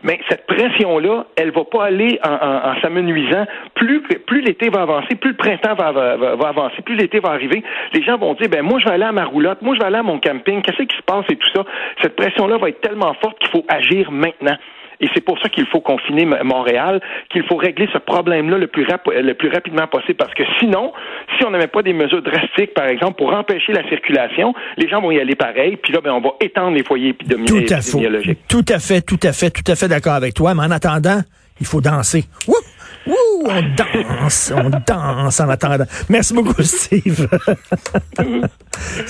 Mais 0.03 0.19
cette 0.29 0.45
pression-là, 0.45 1.25
elle 1.35 1.51
va 1.51 1.63
pas 1.63 1.85
aller 1.85 2.19
en, 2.23 2.31
en, 2.31 2.81
s'amenuisant. 2.81 3.45
Plus, 3.75 4.03
l'été 4.41 4.69
va 4.69 4.81
avancer, 4.81 5.15
plus 5.15 5.31
le 5.31 5.37
printemps 5.37 5.75
va, 5.75 5.91
va, 5.91 6.35
va 6.35 6.47
avancer, 6.47 6.81
plus 6.83 6.95
l'été 6.95 7.19
va 7.19 7.29
arriver. 7.29 7.63
Les 7.93 8.03
gens 8.03 8.17
vont 8.17 8.33
dire, 8.33 8.49
ben 8.49 8.61
moi, 8.61 8.79
je 8.79 8.85
vais 8.85 8.91
aller 8.91 9.05
à 9.05 9.11
ma 9.11 9.25
roulotte, 9.25 9.61
moi, 9.61 9.75
je 9.75 9.79
vais 9.79 9.85
aller 9.85 9.97
à 9.97 10.03
mon 10.03 10.19
camping. 10.19 10.61
Qu'est-ce 10.61 10.83
qui 10.83 10.97
se 10.97 11.03
passe 11.03 11.25
et 11.29 11.35
tout 11.35 11.49
ça? 11.55 11.63
Cette 12.01 12.15
pression-là 12.15 12.57
va 12.57 12.69
être 12.69 12.81
tellement 12.81 13.13
forte 13.21 13.39
qu'il 13.39 13.49
faut 13.49 13.65
agir 13.69 14.11
maintenant. 14.11 14.57
Et 15.03 15.09
c'est 15.13 15.21
pour 15.21 15.37
ça 15.39 15.49
qu'il 15.49 15.65
faut 15.65 15.81
confiner 15.81 16.25
Montréal, 16.25 17.01
qu'il 17.29 17.43
faut 17.43 17.57
régler 17.57 17.89
ce 17.91 17.97
problème-là 17.97 18.57
le 18.57 18.67
plus, 18.67 18.87
le 19.05 19.33
plus 19.33 19.49
rapidement 19.49 19.85
possible. 19.85 20.15
Parce 20.15 20.33
que 20.33 20.43
sinon, 20.59 20.93
si 21.37 21.45
on 21.45 21.51
met 21.51 21.67
pas 21.67 21.81
des 21.81 21.91
mesures 21.91 22.21
drastiques, 22.21 22.73
par 22.73 22.85
exemple, 22.85 23.17
pour 23.17 23.33
empêcher 23.33 23.73
la 23.73 23.85
circulation, 23.89 24.53
les 24.77 24.87
gens 24.87 25.01
vont 25.01 25.11
y 25.11 25.19
aller 25.19 25.35
pareil. 25.35 25.75
Puis 25.75 25.91
là, 25.91 25.99
ben, 26.01 26.13
on 26.13 26.21
va 26.21 26.29
étendre 26.39 26.77
les 26.77 26.85
foyers 26.85 27.09
épidémiologiques. 27.09 27.67
Tout 27.67 27.73
à. 27.73 27.81
Tout 28.47 28.65
à 28.69 28.79
fait, 28.79 29.01
tout 29.01 29.19
à 29.23 29.33
fait, 29.33 29.49
tout 29.49 29.69
à 29.69 29.75
fait 29.75 29.89
d'accord 29.89 30.13
avec 30.13 30.35
toi. 30.35 30.53
Mais 30.53 30.61
en 30.61 30.71
attendant, 30.71 31.19
il 31.59 31.65
faut 31.65 31.81
danser. 31.81 32.23
Wouh! 32.47 32.55
on 33.05 33.61
danse, 33.75 34.53
on 34.55 34.69
danse 34.69 35.39
en 35.39 35.49
attendant. 35.49 35.85
Merci 36.09 36.33
beaucoup, 36.33 36.61
Steve. 36.63 37.27